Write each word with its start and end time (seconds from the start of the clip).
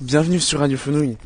Bienvenue 0.00 0.40
sur 0.40 0.58
Radio 0.58 0.76
Fenouille. 0.76 1.16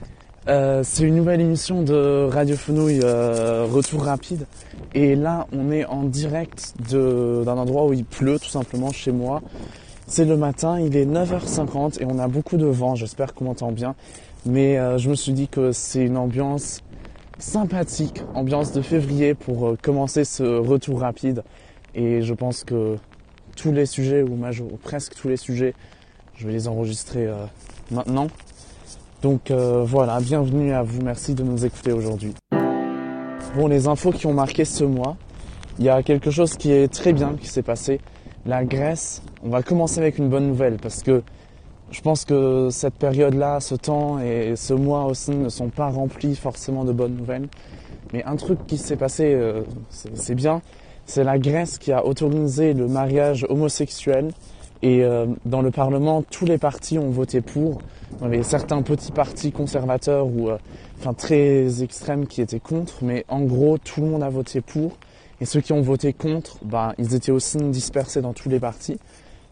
Euh, 0.46 0.82
c'est 0.84 1.04
une 1.04 1.16
nouvelle 1.16 1.40
émission 1.40 1.82
de 1.82 2.28
Radio 2.30 2.54
Fenouille 2.54 3.00
euh, 3.02 3.64
Retour 3.64 4.02
rapide. 4.02 4.46
Et 4.92 5.16
là, 5.16 5.46
on 5.52 5.70
est 5.72 5.86
en 5.86 6.02
direct 6.02 6.74
d'un 6.90 7.56
endroit 7.56 7.86
où 7.86 7.94
il 7.94 8.04
pleut 8.04 8.38
tout 8.38 8.50
simplement 8.50 8.92
chez 8.92 9.10
moi. 9.10 9.40
C'est 10.06 10.26
le 10.26 10.36
matin, 10.36 10.78
il 10.78 10.98
est 10.98 11.06
9h50 11.06 12.02
et 12.02 12.04
on 12.04 12.18
a 12.18 12.28
beaucoup 12.28 12.58
de 12.58 12.66
vent, 12.66 12.94
j'espère 12.94 13.32
qu'on 13.32 13.46
m'entend 13.46 13.72
bien. 13.72 13.94
Mais 14.44 14.78
euh, 14.78 14.98
je 14.98 15.08
me 15.08 15.14
suis 15.14 15.32
dit 15.32 15.48
que 15.48 15.72
c'est 15.72 16.04
une 16.04 16.18
ambiance 16.18 16.82
sympathique, 17.38 18.22
ambiance 18.34 18.72
de 18.72 18.82
février 18.82 19.32
pour 19.32 19.76
commencer 19.82 20.24
ce 20.24 20.42
retour 20.42 21.00
rapide. 21.00 21.42
Et 21.94 22.20
je 22.20 22.34
pense 22.34 22.64
que 22.64 22.96
tous 23.56 23.72
les 23.72 23.86
sujets, 23.86 24.22
ou, 24.22 24.36
presque 24.82 25.14
tous 25.14 25.28
les 25.28 25.38
sujets, 25.38 25.72
je 26.36 26.46
vais 26.46 26.52
les 26.52 26.68
enregistrer 26.68 27.28
maintenant. 27.90 28.28
Donc 29.22 29.50
voilà, 29.50 30.20
bienvenue 30.20 30.72
à 30.72 30.82
vous, 30.82 31.02
merci 31.02 31.34
de 31.34 31.42
nous 31.42 31.64
écouter 31.64 31.92
aujourd'hui. 31.92 32.34
Bon, 33.56 33.66
les 33.66 33.88
infos 33.88 34.12
qui 34.12 34.26
ont 34.26 34.32
marqué 34.32 34.64
ce 34.64 34.84
mois, 34.84 35.16
il 35.78 35.84
y 35.84 35.88
a 35.88 36.02
quelque 36.04 36.30
chose 36.30 36.56
qui 36.56 36.70
est 36.70 36.92
très 36.92 37.12
bien 37.12 37.34
qui 37.40 37.48
s'est 37.48 37.62
passé. 37.62 38.00
La 38.46 38.64
Grèce, 38.64 39.22
on 39.42 39.48
va 39.48 39.62
commencer 39.62 39.98
avec 39.98 40.18
une 40.18 40.28
bonne 40.28 40.46
nouvelle 40.46 40.76
parce 40.80 41.02
que 41.02 41.22
je 41.90 42.00
pense 42.00 42.24
que 42.24 42.68
cette 42.70 42.94
période-là, 42.94 43.58
ce 43.60 43.74
temps 43.74 44.20
et 44.20 44.54
ce 44.54 44.74
mois 44.74 45.04
aussi 45.06 45.32
ne 45.32 45.48
sont 45.48 45.68
pas 45.68 45.88
remplis 45.88 46.36
forcément 46.36 46.84
de 46.84 46.92
bonnes 46.92 47.16
nouvelles. 47.16 47.48
Mais 48.12 48.22
un 48.24 48.36
truc 48.36 48.66
qui 48.66 48.76
s'est 48.76 48.96
passé, 48.96 49.34
euh, 49.34 49.62
c'est 49.90 50.34
bien, 50.34 50.62
c'est 51.06 51.24
la 51.24 51.38
Grèce 51.38 51.78
qui 51.78 51.90
a 51.90 52.06
autorisé 52.06 52.72
le 52.72 52.86
mariage 52.86 53.46
homosexuel. 53.48 54.30
Et 54.82 55.02
euh, 55.02 55.26
dans 55.44 55.62
le 55.62 55.70
Parlement, 55.70 56.22
tous 56.22 56.44
les 56.44 56.58
partis 56.58 56.98
ont 56.98 57.10
voté 57.10 57.40
pour. 57.40 57.80
Il 58.20 58.22
y 58.22 58.26
avait 58.26 58.42
certains 58.42 58.82
petits 58.82 59.12
partis 59.12 59.50
conservateurs 59.52 60.26
ou 60.26 60.48
euh, 60.48 60.58
enfin 61.00 61.14
très 61.14 61.82
extrêmes 61.82 62.26
qui 62.26 62.40
étaient 62.40 62.60
contre, 62.60 62.94
mais 63.02 63.24
en 63.28 63.40
gros, 63.40 63.78
tout 63.78 64.00
le 64.00 64.08
monde 64.08 64.22
a 64.22 64.28
voté 64.28 64.60
pour. 64.60 64.96
Et 65.40 65.44
ceux 65.44 65.60
qui 65.60 65.72
ont 65.72 65.82
voté 65.82 66.12
contre, 66.12 66.58
ben, 66.64 66.94
ils 66.98 67.14
étaient 67.14 67.32
aussi 67.32 67.58
dispersés 67.58 68.20
dans 68.20 68.32
tous 68.32 68.48
les 68.48 68.60
partis. 68.60 68.98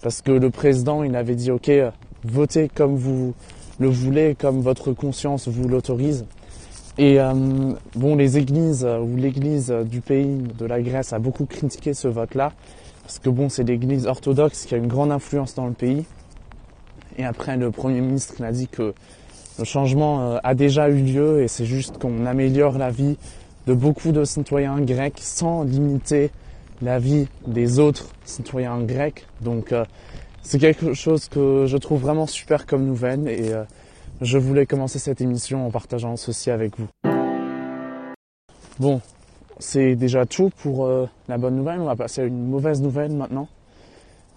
Parce 0.02 0.22
que 0.22 0.32
le 0.32 0.50
président, 0.50 1.02
il 1.02 1.14
avait 1.16 1.34
dit, 1.34 1.50
OK, 1.50 1.70
votez 2.24 2.68
comme 2.68 2.96
vous 2.96 3.34
le 3.78 3.88
voulez, 3.88 4.36
comme 4.38 4.60
votre 4.60 4.92
conscience 4.92 5.48
vous 5.48 5.68
l'autorise. 5.68 6.24
Et 6.98 7.20
euh, 7.20 7.34
bon, 7.94 8.16
les 8.16 8.38
églises 8.38 8.84
euh, 8.84 8.98
ou 8.98 9.16
l'église 9.16 9.70
du 9.70 10.00
pays 10.00 10.38
de 10.58 10.64
la 10.64 10.80
Grèce 10.80 11.12
a 11.12 11.18
beaucoup 11.18 11.44
critiqué 11.44 11.92
ce 11.92 12.08
vote-là, 12.08 12.52
parce 13.06 13.20
que 13.20 13.30
bon, 13.30 13.48
c'est 13.48 13.62
l'église 13.62 14.08
orthodoxe 14.08 14.66
qui 14.66 14.74
a 14.74 14.78
une 14.78 14.88
grande 14.88 15.12
influence 15.12 15.54
dans 15.54 15.68
le 15.68 15.74
pays. 15.74 16.04
Et 17.18 17.24
après, 17.24 17.56
le 17.56 17.70
premier 17.70 18.00
ministre 18.00 18.42
a 18.42 18.50
dit 18.50 18.66
que 18.66 18.94
le 19.60 19.64
changement 19.64 20.32
euh, 20.32 20.38
a 20.42 20.56
déjà 20.56 20.88
eu 20.88 21.00
lieu 21.00 21.40
et 21.40 21.46
c'est 21.46 21.66
juste 21.66 21.98
qu'on 21.98 22.26
améliore 22.26 22.78
la 22.78 22.90
vie 22.90 23.16
de 23.68 23.74
beaucoup 23.74 24.10
de 24.10 24.24
citoyens 24.24 24.80
grecs 24.80 25.20
sans 25.20 25.62
limiter 25.62 26.32
la 26.82 26.98
vie 26.98 27.28
des 27.46 27.78
autres 27.78 28.08
citoyens 28.24 28.80
grecs. 28.82 29.24
Donc 29.40 29.72
c'est 30.42 30.58
quelque 30.58 30.92
chose 30.92 31.28
que 31.28 31.66
je 31.68 31.76
trouve 31.76 32.00
vraiment 32.00 32.26
super 32.26 32.66
comme 32.66 32.84
nouvelle 32.84 33.28
et 33.28 33.52
euh, 33.52 33.62
je 34.20 34.36
voulais 34.36 34.66
commencer 34.66 34.98
cette 34.98 35.20
émission 35.20 35.64
en 35.64 35.70
partageant 35.70 36.16
ceci 36.16 36.50
avec 36.50 36.72
vous. 36.76 36.88
Bon, 38.80 39.00
c'est 39.58 39.96
déjà 39.96 40.26
tout 40.26 40.50
pour 40.62 40.86
euh, 40.86 41.08
la 41.28 41.38
bonne 41.38 41.56
nouvelle. 41.56 41.80
On 41.80 41.86
va 41.86 41.96
passer 41.96 42.22
à 42.22 42.24
une 42.24 42.46
mauvaise 42.46 42.82
nouvelle 42.82 43.12
maintenant. 43.12 43.48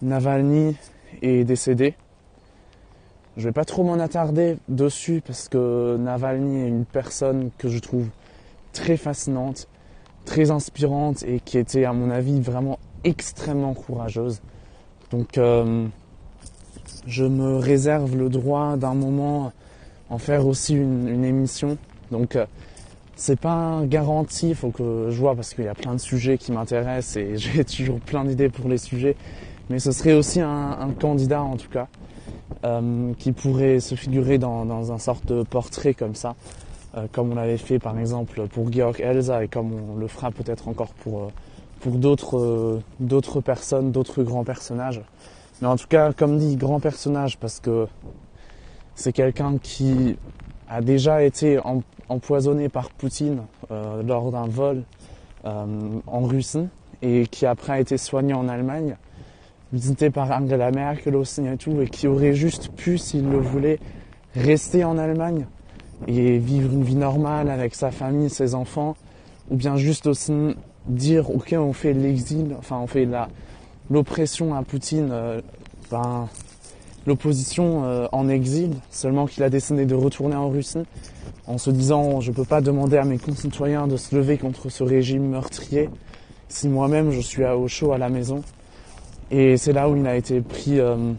Navalny 0.02 0.75
est 1.22 1.44
décédé. 1.44 1.95
Je 3.38 3.45
vais 3.45 3.53
pas 3.53 3.66
trop 3.66 3.84
m'en 3.84 4.00
attarder 4.00 4.58
dessus 4.67 5.22
parce 5.25 5.50
que 5.50 5.97
Navalny 5.97 6.62
est 6.62 6.67
une 6.67 6.86
personne 6.86 7.52
que 7.58 7.70
je 7.70 7.80
trouve 7.80 8.08
très 8.73 8.97
fascinante, 8.97 9.67
très 10.25 10.52
inspirante 10.52 11.23
et 11.23 11.40
qui 11.40 11.58
était 11.58 11.86
à 11.86 11.94
mon 11.94 12.09
avis 12.12 12.40
vraiment 12.40 12.80
extrêmement 13.03 13.74
courageuse. 13.74 14.41
Donc 15.12 15.38
euh, 15.38 15.88
je 17.07 17.25
me 17.25 17.57
réserve 17.57 18.16
le 18.16 18.30
droit 18.30 18.78
d'un 18.78 18.94
moment 18.94 19.51
en 20.09 20.18
faire 20.18 20.46
aussi 20.47 20.75
une, 20.75 21.24
émission. 21.24 21.78
Donc 22.12 22.36
euh, 22.36 22.46
c'est 23.19 23.40
pas 23.40 23.81
garanti, 23.84 24.50
il 24.50 24.56
faut 24.56 24.69
que 24.69 25.07
je 25.09 25.19
vois 25.19 25.35
parce 25.35 25.53
qu'il 25.53 25.66
y 25.66 25.68
a 25.68 25.75
plein 25.75 25.94
de 25.94 26.00
sujets 26.00 26.38
qui 26.38 26.53
m'intéressent 26.53 27.18
et 27.18 27.35
j'ai 27.38 27.66
toujours 27.66 28.00
plein 28.00 28.24
d'idées 28.24 28.47
pour 28.47 28.69
les 28.69 28.78
sujets. 28.78 29.18
Mais 29.69 29.80
ce 29.80 29.91
serait 29.91 30.13
aussi 30.13 30.40
un, 30.40 30.90
candidat 31.00 31.44
en 31.44 31.57
tout 31.57 31.69
cas 31.69 31.88
euh, 32.63 33.13
qui 33.19 33.34
pourrait 33.34 33.81
se 33.81 33.96
figurer 33.96 34.38
dans, 34.38 34.91
un 34.91 34.97
sorte 34.97 35.25
de 35.25 35.44
portrait 35.44 35.94
comme 35.94 36.16
ça, 36.16 36.35
comme 37.12 37.34
on 37.34 37.35
l'avait 37.35 37.57
fait 37.57 37.78
par 37.78 38.00
exemple 38.00 38.47
pour 38.47 38.72
Georg 38.72 39.00
Elsa 39.00 39.44
et 39.44 39.47
comme 39.50 39.74
on 39.74 39.97
le 39.97 40.07
fera 40.07 40.31
peut-être 40.31 40.69
encore 40.69 40.94
pour 40.94 41.30
pour 41.81 41.94
d'autres 41.94 42.38
euh, 42.38 42.81
d'autres 43.00 43.41
personnes, 43.41 43.91
d'autres 43.91 44.24
grands 44.24 44.44
personnages. 44.44 45.01
Mais 45.62 45.68
en 45.68 45.75
tout 45.75 45.88
cas, 45.88 46.13
comme 46.13 46.38
dit, 46.38 46.56
grand 46.56 46.80
personnage 46.80 47.38
parce 47.38 47.59
que 47.59 47.88
c'est 48.96 49.13
quelqu'un 49.13 49.57
qui 49.62 50.18
a 50.69 50.81
déjà 50.81 51.24
été 51.24 51.59
empoisonné 52.09 52.70
par 52.70 52.90
Poutine 52.90 53.44
euh, 53.72 54.03
lors 54.03 54.31
d'un 54.31 54.47
vol 54.47 54.84
euh, 55.46 55.66
en 56.08 56.22
Russie 56.22 56.68
et 57.02 57.28
qui 57.28 57.46
après 57.46 57.74
a 57.74 57.80
été 57.80 57.97
soigné 57.97 58.34
en 58.34 58.50
Allemagne, 58.50 58.97
visité 59.72 60.09
par 60.09 60.30
Angela 60.31 60.72
Merkel 60.72 61.16
aussi 61.16 61.46
et 61.46 61.58
tout, 61.58 61.80
et 61.81 61.88
qui 61.88 62.08
aurait 62.08 62.34
juste 62.34 62.69
pu, 62.75 62.98
s'il 62.98 63.30
le 63.30 63.38
voulait, 63.38 63.80
rester 64.36 64.84
en 64.84 64.98
Allemagne 64.98 65.46
et 66.08 66.38
vivre 66.38 66.74
une 66.74 66.84
vie 66.84 66.96
normale 66.96 67.50
avec 67.50 67.75
sa 67.75 67.92
famille, 67.92 68.30
ses 68.30 68.56
enfants, 68.56 68.96
ou 69.50 69.56
bien 69.56 69.78
juste 69.78 70.08
aussi 70.08 70.56
dire 70.88 71.30
ok 71.30 71.56
on 71.58 71.74
fait 71.74 71.94
l'exil, 71.94 72.56
enfin 72.58 72.80
on 72.80 72.88
fait 72.88 73.08
l'oppression 73.90 74.56
à 74.56 74.64
Poutine, 74.64 75.09
euh, 75.12 75.42
ben, 75.92 76.28
l'opposition 77.06 77.84
euh, 77.86 78.08
en 78.12 78.30
exil, 78.30 78.72
seulement 78.92 79.26
qu'il 79.26 79.44
a 79.44 79.50
décidé 79.50 79.86
de 79.86 79.96
retourner 79.96 80.36
en 80.36 80.50
Russie, 80.50 80.84
en 81.48 81.58
se 81.58 81.72
disant 81.72 82.22
je 82.22 82.32
peux 82.32 82.46
pas 82.46 82.62
demander 82.62 82.98
à 82.98 83.06
mes 83.06 83.18
concitoyens 83.18 83.88
de 83.88 83.98
se 83.98 84.16
lever 84.16 84.38
contre 84.38 84.70
ce 84.70 84.84
régime 84.84 85.30
meurtrier 85.30 85.90
si 86.48 86.68
moi-même 86.68 87.12
je 87.12 87.20
suis 87.20 87.46
au 87.46 87.68
chaud 87.68 87.92
à 87.92 87.98
la 87.98 88.10
maison. 88.10 88.42
Et 89.32 89.58
c'est 89.58 89.74
là 89.74 89.88
où 89.88 89.96
il 89.96 90.08
a 90.08 90.16
été 90.16 90.42
pris 90.42 90.80
euh, 90.80 91.14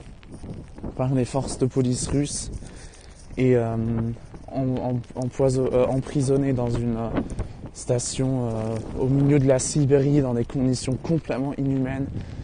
par 0.97 1.15
les 1.15 1.25
forces 1.25 1.59
de 1.59 1.67
police 1.67 2.09
russes 2.09 2.51
et 3.39 3.57
emprisonné 5.87 6.53
dans 6.53 6.71
une 6.71 6.97
station 7.73 8.49
euh, 8.49 8.77
au 8.99 9.07
milieu 9.07 9.39
de 9.39 9.47
la 9.47 9.59
Sibérie 9.59 10.21
dans 10.21 10.35
des 10.35 10.45
conditions 10.45 10.97
complètement 11.03 11.55
inhumaines 11.57 12.07
euh, 12.07 12.40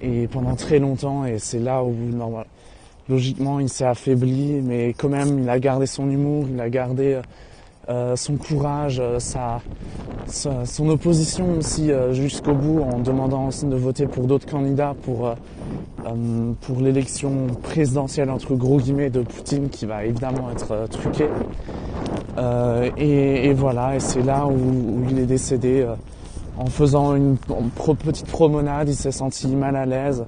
et 0.00 0.28
pendant 0.28 0.54
très 0.54 0.78
longtemps 0.78 1.24
et 1.24 1.38
c'est 1.38 1.58
là 1.58 1.82
où 1.82 1.94
logiquement 3.08 3.60
il 3.60 3.68
s'est 3.68 3.84
affaibli 3.84 4.60
mais 4.62 4.94
quand 4.96 5.08
même 5.08 5.40
il 5.40 5.48
a 5.48 5.58
gardé 5.58 5.86
son 5.86 6.08
humour, 6.08 6.46
il 6.50 6.60
a 6.60 6.70
gardé 6.70 7.20
euh, 7.88 8.16
son 8.16 8.36
courage, 8.36 9.02
sa, 9.18 9.60
son 10.26 10.88
opposition 10.88 11.58
aussi 11.58 11.90
jusqu'au 12.12 12.54
bout 12.54 12.80
en 12.80 13.00
demandant 13.00 13.48
de 13.48 13.76
voter 13.76 14.06
pour 14.06 14.26
d'autres 14.26 14.46
candidats 14.46 14.94
pour, 15.02 15.34
pour 16.62 16.80
l'élection 16.80 17.48
présidentielle 17.62 18.30
entre 18.30 18.54
gros 18.54 18.78
guillemets 18.78 19.10
de 19.10 19.20
Poutine 19.20 19.68
qui 19.68 19.84
va 19.84 20.04
évidemment 20.04 20.50
être 20.50 20.88
truquée. 20.88 21.28
Euh, 22.38 22.90
et, 22.96 23.52
voilà, 23.52 23.96
et 23.96 24.00
c'est 24.00 24.22
là 24.22 24.46
où, 24.46 25.04
il 25.08 25.18
est 25.18 25.26
décédé. 25.26 25.86
En 26.56 26.66
faisant 26.66 27.14
une 27.14 27.36
petite 27.36 28.26
promenade, 28.26 28.88
il 28.88 28.94
s'est 28.94 29.12
senti 29.12 29.48
mal 29.48 29.74
à 29.76 29.86
l'aise 29.86 30.24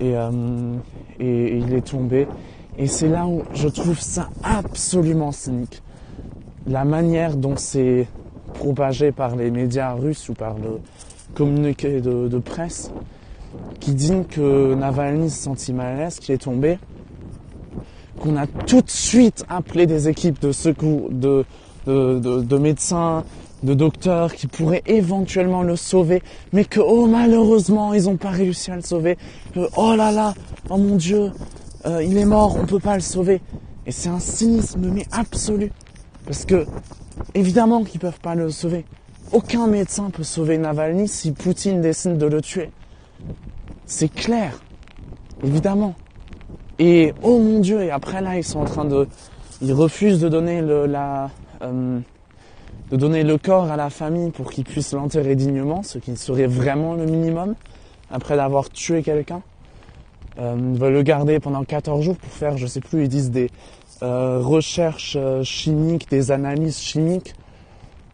euh, 0.00 0.74
et, 1.18 1.58
il 1.58 1.74
est 1.74 1.86
tombé. 1.86 2.28
Et 2.78 2.86
c'est 2.86 3.08
là 3.08 3.26
où 3.26 3.42
je 3.52 3.68
trouve 3.68 3.98
ça 3.98 4.28
absolument 4.42 5.32
cynique. 5.32 5.82
La 6.66 6.84
manière 6.84 7.36
dont 7.36 7.56
c'est 7.56 8.06
propagé 8.54 9.12
par 9.12 9.36
les 9.36 9.50
médias 9.50 9.92
russes 9.92 10.28
ou 10.28 10.34
par 10.34 10.54
le 10.54 10.80
communiqué 11.34 12.00
de, 12.00 12.38
presse 12.38 12.90
qui 13.80 13.94
dit 13.94 14.24
que 14.28 14.74
Navalny 14.74 15.30
se 15.30 15.42
sentit 15.42 15.72
mal 15.72 15.94
à 15.94 16.04
l'aise, 16.04 16.20
qu'il 16.20 16.34
est 16.34 16.38
tombé 16.38 16.78
qu'on 18.20 18.36
a 18.36 18.46
tout 18.46 18.82
de 18.82 18.90
suite 18.90 19.44
appelé 19.48 19.86
des 19.86 20.08
équipes 20.08 20.40
de 20.40 20.52
secours, 20.52 21.08
de, 21.10 21.44
médecins, 22.58 23.24
de 23.62 23.74
docteurs 23.74 24.34
qui 24.34 24.46
pourraient 24.46 24.82
éventuellement 24.86 25.62
le 25.62 25.76
sauver, 25.76 26.22
mais 26.52 26.64
que 26.64 26.80
oh 26.80 27.06
malheureusement 27.06 27.94
ils 27.94 28.04
n'ont 28.04 28.16
pas 28.16 28.30
réussi 28.30 28.70
à 28.70 28.76
le 28.76 28.82
sauver. 28.82 29.18
oh 29.76 29.94
là 29.96 30.12
là, 30.12 30.34
oh 30.68 30.78
mon 30.78 30.96
Dieu, 30.96 31.30
euh, 31.86 32.02
il 32.02 32.16
est 32.16 32.24
mort, 32.24 32.56
on 32.60 32.66
peut 32.66 32.78
pas 32.78 32.94
le 32.94 33.02
sauver. 33.02 33.40
Et 33.86 33.92
c'est 33.92 34.08
un 34.08 34.20
cynisme 34.20 34.90
mais 34.92 35.06
absolu, 35.12 35.72
parce 36.26 36.44
que 36.44 36.66
évidemment 37.34 37.84
qu'ils 37.84 38.00
peuvent 38.00 38.20
pas 38.20 38.34
le 38.34 38.50
sauver. 38.50 38.84
Aucun 39.32 39.66
médecin 39.66 40.10
peut 40.10 40.24
sauver 40.24 40.58
Navalny 40.58 41.06
si 41.06 41.32
Poutine 41.32 41.80
décide 41.80 42.18
de 42.18 42.26
le 42.26 42.40
tuer. 42.40 42.70
C'est 43.86 44.12
clair, 44.12 44.60
évidemment. 45.44 45.94
Et 46.78 47.12
oh 47.22 47.38
mon 47.38 47.60
dieu, 47.60 47.82
et 47.82 47.90
après 47.90 48.20
là, 48.22 48.36
ils 48.36 48.44
sont 48.44 48.60
en 48.60 48.64
train 48.64 48.84
de. 48.84 49.06
Ils 49.62 49.72
refusent 49.72 50.20
de 50.20 50.28
donner 50.28 50.62
le, 50.62 50.86
la, 50.86 51.30
euh, 51.62 52.00
de 52.90 52.96
donner 52.96 53.22
le 53.22 53.38
corps 53.38 53.70
à 53.70 53.76
la 53.76 53.90
famille 53.90 54.30
pour 54.30 54.50
qu'ils 54.50 54.64
puissent 54.64 54.92
l'enterrer 54.92 55.36
dignement, 55.36 55.82
ce 55.82 55.98
qui 55.98 56.16
serait 56.16 56.46
vraiment 56.46 56.94
le 56.94 57.06
minimum, 57.06 57.54
après 58.10 58.36
d'avoir 58.36 58.70
tué 58.70 59.02
quelqu'un. 59.02 59.42
Euh, 60.38 60.56
ils 60.58 60.78
veulent 60.78 60.94
le 60.94 61.02
garder 61.02 61.38
pendant 61.40 61.64
14 61.64 62.02
jours 62.02 62.16
pour 62.16 62.30
faire, 62.32 62.56
je 62.56 62.66
sais 62.66 62.80
plus, 62.80 63.04
ils 63.04 63.08
disent 63.08 63.30
des 63.30 63.50
euh, 64.02 64.40
recherches 64.40 65.16
euh, 65.20 65.44
chimiques, 65.44 66.08
des 66.08 66.30
analyses 66.30 66.78
chimiques, 66.78 67.34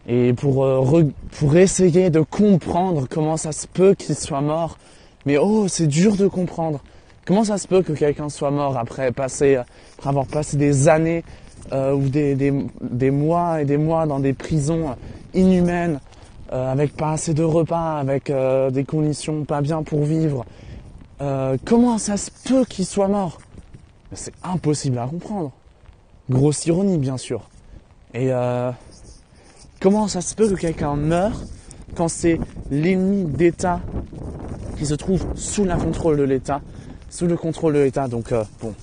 et 0.09 0.33
pour, 0.33 0.65
euh, 0.65 1.05
pour 1.39 1.57
essayer 1.57 2.11
de 2.11 2.21
comprendre 2.21 3.07
comment 3.09 3.37
ça 3.37 3.53
se 3.53 3.67
peut 3.67 3.95
qu'il 3.95 4.15
soit 4.15 4.41
mort. 4.41 4.79
Mais 5.25 5.39
oh, 5.39 5.69
c'est 5.69 5.87
dur 5.87 6.17
de 6.17 6.27
comprendre. 6.27 6.81
Comment 7.25 7.45
ça 7.45 7.59
se 7.59 7.67
peut 7.67 7.83
que 7.83 7.93
quelqu'un 7.93 8.29
soit 8.29 8.51
mort 8.51 8.77
après, 8.77 9.11
passer, 9.11 9.57
après 9.57 10.09
avoir 10.09 10.27
passé 10.27 10.57
des 10.57 10.89
années 10.89 11.25
euh, 11.73 11.93
ou 11.93 12.09
des, 12.09 12.35
des, 12.35 12.53
des, 12.81 13.11
mois 13.11 13.61
et 13.61 13.65
des 13.65 13.77
mois 13.77 14.07
dans 14.07 14.21
des 14.21 14.33
prisons 14.33 14.97
inhumaines, 15.35 16.01
euh, 16.53 16.71
avec 16.71 16.97
pas 16.97 17.13
assez 17.13 17.35
de 17.35 17.43
repas, 17.43 17.99
avec 17.99 18.31
euh, 18.31 18.71
des 18.71 18.85
conditions 18.85 19.45
pas 19.45 19.61
bien 19.61 19.83
pour 19.83 20.05
vivre 20.05 20.47
euh, 21.21 21.57
Comment 21.65 21.99
ça 21.99 22.17
se 22.17 22.31
peut 22.31 22.65
qu'il 22.65 22.87
soit 22.87 23.09
mort? 23.09 23.39
C'est 24.13 24.33
impossible 24.45 24.99
à 24.99 25.07
comprendre. 25.09 25.51
Grosse 26.31 26.67
ironie, 26.67 26.99
bien 26.99 27.17
sûr. 27.17 27.49
Et 28.15 28.31
comment 29.81 30.09
ça 30.09 30.21
se 30.21 30.35
peut 30.35 30.49
que 30.49 30.55
quelqu'un 30.55 30.97
meure 30.97 31.43
quand 31.97 32.09
c'est 32.09 32.39
l'ennemi 32.71 33.25
d'État 33.25 33.81
qui 34.79 34.87
se 34.87 34.95
trouve 34.95 35.27
sous 35.35 35.65
la 35.65 35.77
contrôle 35.77 36.17
de 36.17 36.23
l'État 36.23 36.63
sous 37.11 37.27
le 37.27 37.37
contrôle 37.37 37.75
de 37.75 37.81
l'État? 37.81 38.09
Donc 38.09 38.33
bon, 38.63 38.75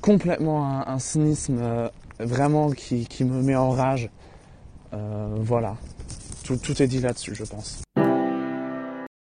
complètement 0.00 0.88
un, 0.88 0.98
cynisme 0.98 1.60
vraiment 2.18 2.70
qui, 2.70 3.06
me 3.24 3.42
met 3.42 3.56
en 3.56 3.70
rage. 3.70 4.10
Euh, 4.92 5.36
voilà, 5.38 5.76
tout, 6.44 6.82
est 6.82 6.86
dit 6.86 7.00
là-dessus, 7.00 7.34
je 7.34 7.44
pense. 7.44 7.82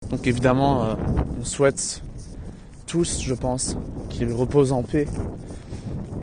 Donc 0.10 0.26
évidemment, 0.26 0.84
euh, 0.84 0.96
on 1.40 1.46
souhaite 1.46 2.02
tous, 2.86 3.22
je 3.22 3.34
pense, 3.34 3.78
qu'il 4.10 4.32
repose 4.32 4.72
en 4.72 4.84
paix. 4.84 5.08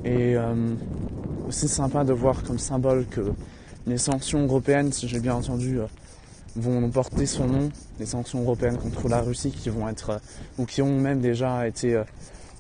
Et 0.05 0.37
euh, 0.37 0.75
aussi 1.49 1.69
sympa 1.69 2.05
de 2.05 2.13
voir 2.13 2.43
comme 2.43 2.59
symbole 2.59 3.07
que 3.07 3.33
les 3.87 3.99
sanctions 3.99 4.43
européennes, 4.45 4.93
si 4.93 5.09
j'ai 5.09 5.21
bien 5.21 5.35
entendu, 5.35 5.81
vont 6.57 6.89
porter 6.91 7.27
son 7.27 7.47
nom, 7.47 7.69
les 7.99 8.07
sanctions 8.07 8.43
européennes 8.43 8.79
contre 8.79 9.09
la 9.09 9.21
Russie 9.21 9.51
qui 9.51 9.71
vont 9.71 9.89
être, 9.89 10.11
euh, 10.11 10.19
ou 10.59 10.67
qui 10.67 10.83
ont 10.83 10.99
même 10.99 11.21
déjà 11.21 11.67
été 11.67 11.95
euh, 11.95 12.05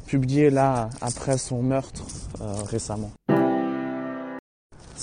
publiées 0.06 0.50
là 0.50 0.90
après 1.00 1.38
son 1.38 1.62
meurtre 1.62 2.02
euh, 2.40 2.54
récemment. 2.64 3.10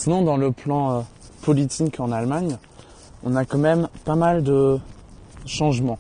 Sinon, 0.01 0.24
dans 0.24 0.36
le 0.36 0.51
plan 0.51 0.92
euh, 0.92 1.01
politique 1.44 2.00
en 2.00 2.12
Allemagne, 2.12 2.57
on 3.24 3.36
a 3.36 3.45
quand 3.45 3.59
même 3.59 3.88
pas 4.03 4.15
mal 4.15 4.42
de 4.42 4.80
changements. 5.45 6.00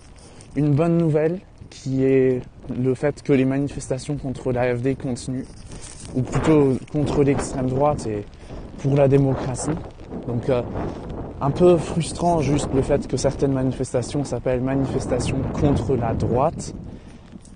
Une 0.55 0.73
bonne 0.73 0.97
nouvelle 0.97 1.39
qui 1.69 2.03
est 2.03 2.41
le 2.75 2.95
fait 2.95 3.21
que 3.21 3.31
les 3.31 3.45
manifestations 3.45 4.17
contre 4.17 4.51
l'AFD 4.51 4.95
continuent, 4.95 5.45
ou 6.15 6.23
plutôt 6.23 6.77
contre 6.91 7.21
l'extrême 7.21 7.69
droite 7.69 8.07
et 8.07 8.25
pour 8.79 8.95
la 8.95 9.07
démocratie. 9.07 9.77
Donc 10.25 10.49
euh, 10.49 10.63
un 11.39 11.51
peu 11.51 11.77
frustrant 11.77 12.41
juste 12.41 12.69
le 12.73 12.81
fait 12.81 13.07
que 13.07 13.17
certaines 13.17 13.53
manifestations 13.53 14.23
s'appellent 14.23 14.61
manifestations 14.61 15.37
contre 15.53 15.95
la 15.95 16.15
droite, 16.15 16.73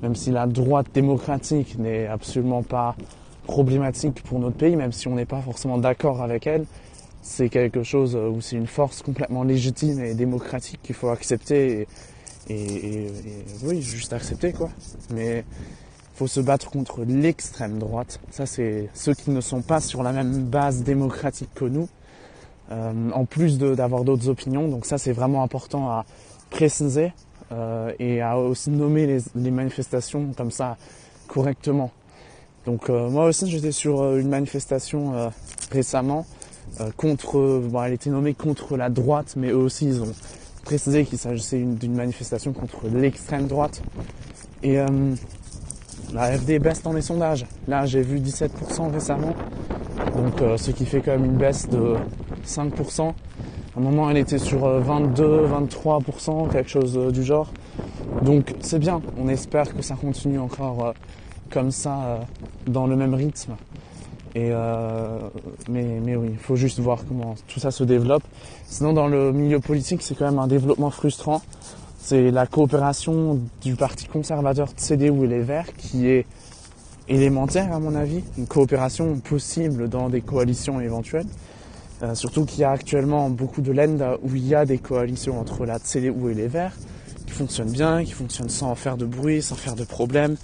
même 0.04 0.14
si 0.14 0.30
la 0.30 0.46
droite 0.46 0.86
démocratique 0.94 1.80
n'est 1.80 2.06
absolument 2.06 2.62
pas 2.62 2.96
problématique 3.46 4.24
pour 4.24 4.40
notre 4.40 4.58
pays, 4.58 4.76
même 4.76 4.92
si 4.92 5.08
on 5.08 5.16
n'est 5.16 5.26
pas 5.26 5.42
forcément 5.42 5.78
d'accord 5.78 6.22
avec 6.22 6.48
elle, 6.48 6.66
c'est 7.22 7.50
quelque 7.50 7.84
chose 7.84 8.16
où 8.16 8.40
c'est 8.42 8.56
une 8.56 8.68
force 8.68 9.02
complètement 9.02 9.44
légitime 9.44 10.00
et 10.00 10.14
démocratique 10.14 10.80
qu'il 10.84 10.96
faut 10.96 11.10
accepter 11.10 11.88
et, 12.50 13.08
oui, 13.64 13.82
juste 13.82 14.14
accepter 14.14 14.54
quoi. 14.54 14.70
Mais 15.12 15.40
il 15.40 16.18
faut 16.18 16.28
se 16.28 16.40
battre 16.40 16.70
contre 16.70 17.04
l'extrême 17.04 17.80
droite. 17.80 18.20
Ça, 18.30 18.46
c'est 18.46 18.90
ceux 18.94 19.14
qui 19.14 19.32
ne 19.32 19.42
sont 19.42 19.62
pas 19.62 19.82
sur 19.82 20.04
la 20.04 20.12
même 20.12 20.44
base 20.44 20.84
démocratique 20.84 21.50
que 21.56 21.66
nous 21.66 21.90
euh, 22.72 23.12
en 23.12 23.26
plus 23.26 23.60
d'avoir 23.60 24.04
d'autres 24.04 24.30
opinions. 24.30 24.68
Donc 24.68 24.86
ça, 24.86 24.98
c'est 24.98 25.12
vraiment 25.12 25.44
important 25.44 25.90
à 25.90 26.06
préciser 26.50 27.14
euh, 27.52 27.92
et 28.00 28.22
à 28.22 28.38
aussi 28.38 28.72
nommer 28.72 29.20
les, 29.36 29.52
manifestations 29.52 30.32
comme 30.36 30.52
ça 30.52 30.78
correctement. 31.28 31.92
Donc 32.66 32.90
euh, 32.90 33.10
moi 33.10 33.26
aussi, 33.26 33.50
j'étais 33.50 33.72
sur 33.72 34.02
euh, 34.02 34.20
une 34.20 34.30
manifestation 34.30 35.14
euh, 35.14 35.30
récemment 35.72 36.26
contre, 36.98 37.62
bon, 37.70 37.84
elle 37.84 37.94
était 37.94 38.10
nommée 38.10 38.34
contre 38.34 38.76
la 38.76 38.90
droite, 38.90 39.36
mais 39.38 39.50
eux 39.52 39.56
aussi, 39.56 39.86
ils 39.86 40.02
ont 40.02 40.12
précisé 40.66 41.06
qu'il 41.06 41.18
s'agissait 41.18 41.60
d'une 41.60 41.94
manifestation 41.96 42.52
contre 42.52 42.88
l'extrême 42.94 43.48
droite. 43.48 43.82
Et 44.62 44.78
la 46.14 46.38
FD 46.38 46.60
baisse 46.60 46.82
dans 46.84 46.92
les 46.92 47.02
sondages. 47.02 47.46
Là, 47.70 47.86
j'ai 47.86 48.02
vu 48.02 48.20
17% 48.20 48.92
récemment. 48.92 49.34
Donc, 50.18 50.58
ce 50.58 50.72
qui 50.72 50.86
fait 50.86 51.00
quand 51.00 51.12
même 51.12 51.24
une 51.24 51.38
baisse 51.38 51.70
de 51.70 51.96
5%. 52.46 53.02
À 53.04 53.14
un 53.78 53.82
moment, 53.82 54.10
elle 54.10 54.18
était 54.18 54.40
sur 54.40 54.68
22, 54.68 55.48
23%, 55.48 56.52
quelque 56.52 56.70
chose 56.70 56.98
du 57.14 57.24
genre. 57.24 57.54
Donc, 58.22 58.54
c'est 58.60 58.80
bien. 58.80 59.02
On 59.18 59.30
espère 59.30 59.74
que 59.74 59.82
ça 59.82 59.96
continue 59.96 60.40
encore 60.40 60.94
comme 61.50 61.72
ça, 61.72 62.04
euh, 62.04 62.18
dans 62.68 62.88
le 62.88 62.96
même 62.96 63.14
rythme. 63.14 63.56
Et 64.38 64.52
mais, 65.70 66.02
mais 66.04 66.18
oui, 66.18 66.28
il 66.32 66.38
faut 66.38 66.58
juste 66.58 66.80
voir 66.82 67.06
comment 67.08 67.36
tout 67.48 67.62
ça 67.62 67.72
se 67.72 67.86
développe. 67.86 68.24
Sinon, 68.68 68.92
dans 68.92 69.08
le 69.08 69.32
milieu 69.32 69.62
politique, 69.62 70.02
c'est 70.02 70.14
quand 70.14 70.26
même 70.26 70.40
un 70.40 70.48
développement 70.48 70.90
frustrant. 70.90 71.42
C'est 72.00 72.32
la 72.32 72.46
coopération 72.46 73.40
du 73.62 73.76
Parti 73.76 74.08
conservateur 74.08 74.68
CDU 74.76 75.24
et 75.24 75.28
les 75.28 75.40
Verts 75.40 75.74
qui 75.78 76.08
est 76.08 76.26
élémentaire 77.08 77.72
à 77.74 77.80
mon 77.80 77.96
avis, 77.96 78.24
une 78.38 78.48
coopération 78.48 79.18
possible 79.20 79.90
dans 79.90 80.10
des 80.10 80.22
coalitions 80.22 80.80
éventuelles. 80.82 81.28
Euh, 82.04 82.14
surtout 82.14 82.46
qu'il 82.46 82.60
y 82.60 82.64
a 82.64 82.72
actuellement 82.72 83.30
beaucoup 83.30 83.62
de 83.62 83.72
Länder 83.72 84.16
où 84.22 84.36
il 84.36 84.46
y 84.46 84.54
a 84.54 84.66
des 84.66 84.78
coalitions 84.78 85.40
entre 85.40 85.66
la 85.66 85.80
CDU 85.80 86.32
et 86.32 86.34
les 86.34 86.48
Verts 86.48 86.76
qui 87.26 87.32
fonctionnent 87.32 87.72
bien, 87.72 88.04
qui 88.04 88.12
fonctionnent 88.12 88.50
sans 88.50 88.76
faire 88.76 88.98
de 88.98 89.06
bruit, 89.06 89.42
sans 89.42 89.56
faire 89.56 89.76
de 89.76 89.86
problème. 89.86 90.36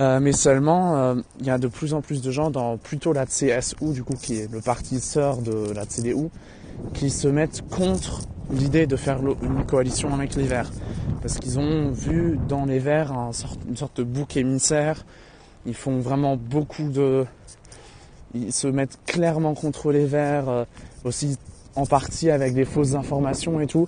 Euh, 0.00 0.18
mais 0.18 0.32
seulement, 0.32 0.96
euh, 0.96 1.14
il 1.38 1.46
y 1.46 1.50
a 1.50 1.58
de 1.58 1.68
plus 1.68 1.94
en 1.94 2.00
plus 2.00 2.20
de 2.20 2.30
gens 2.32 2.50
dans 2.50 2.76
plutôt 2.76 3.12
la 3.12 3.26
CSU, 3.26 3.92
du 3.92 4.02
coup, 4.02 4.14
qui 4.14 4.40
est 4.40 4.52
le 4.52 4.60
parti 4.60 4.98
sœur 4.98 5.38
de 5.38 5.72
la 5.72 5.84
CDU, 5.86 6.30
qui 6.94 7.10
se 7.10 7.28
mettent 7.28 7.62
contre 7.70 8.22
l'idée 8.50 8.86
de 8.86 8.96
faire 8.96 9.20
une 9.20 9.64
coalition 9.64 10.12
avec 10.12 10.34
les 10.34 10.44
Verts. 10.44 10.70
Parce 11.22 11.38
qu'ils 11.38 11.60
ont 11.60 11.90
vu 11.92 12.38
dans 12.48 12.64
les 12.64 12.80
Verts 12.80 13.12
une 13.68 13.76
sorte 13.76 13.98
de 13.98 14.02
bouc 14.02 14.36
émissaire. 14.36 15.04
Ils 15.64 15.74
font 15.74 16.00
vraiment 16.00 16.36
beaucoup 16.36 16.88
de... 16.88 17.24
Ils 18.34 18.52
se 18.52 18.66
mettent 18.66 18.98
clairement 19.06 19.54
contre 19.54 19.92
les 19.92 20.06
Verts, 20.06 20.48
euh, 20.48 20.64
aussi 21.04 21.38
en 21.76 21.86
partie 21.86 22.30
avec 22.30 22.52
des 22.54 22.64
fausses 22.64 22.94
informations 22.94 23.60
et 23.60 23.66
tout. 23.68 23.86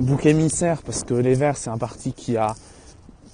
Bouc 0.00 0.26
émissaire, 0.26 0.82
parce 0.82 1.02
que 1.02 1.14
les 1.14 1.34
Verts, 1.34 1.56
c'est 1.56 1.70
un 1.70 1.78
parti 1.78 2.12
qui 2.12 2.36
a 2.36 2.54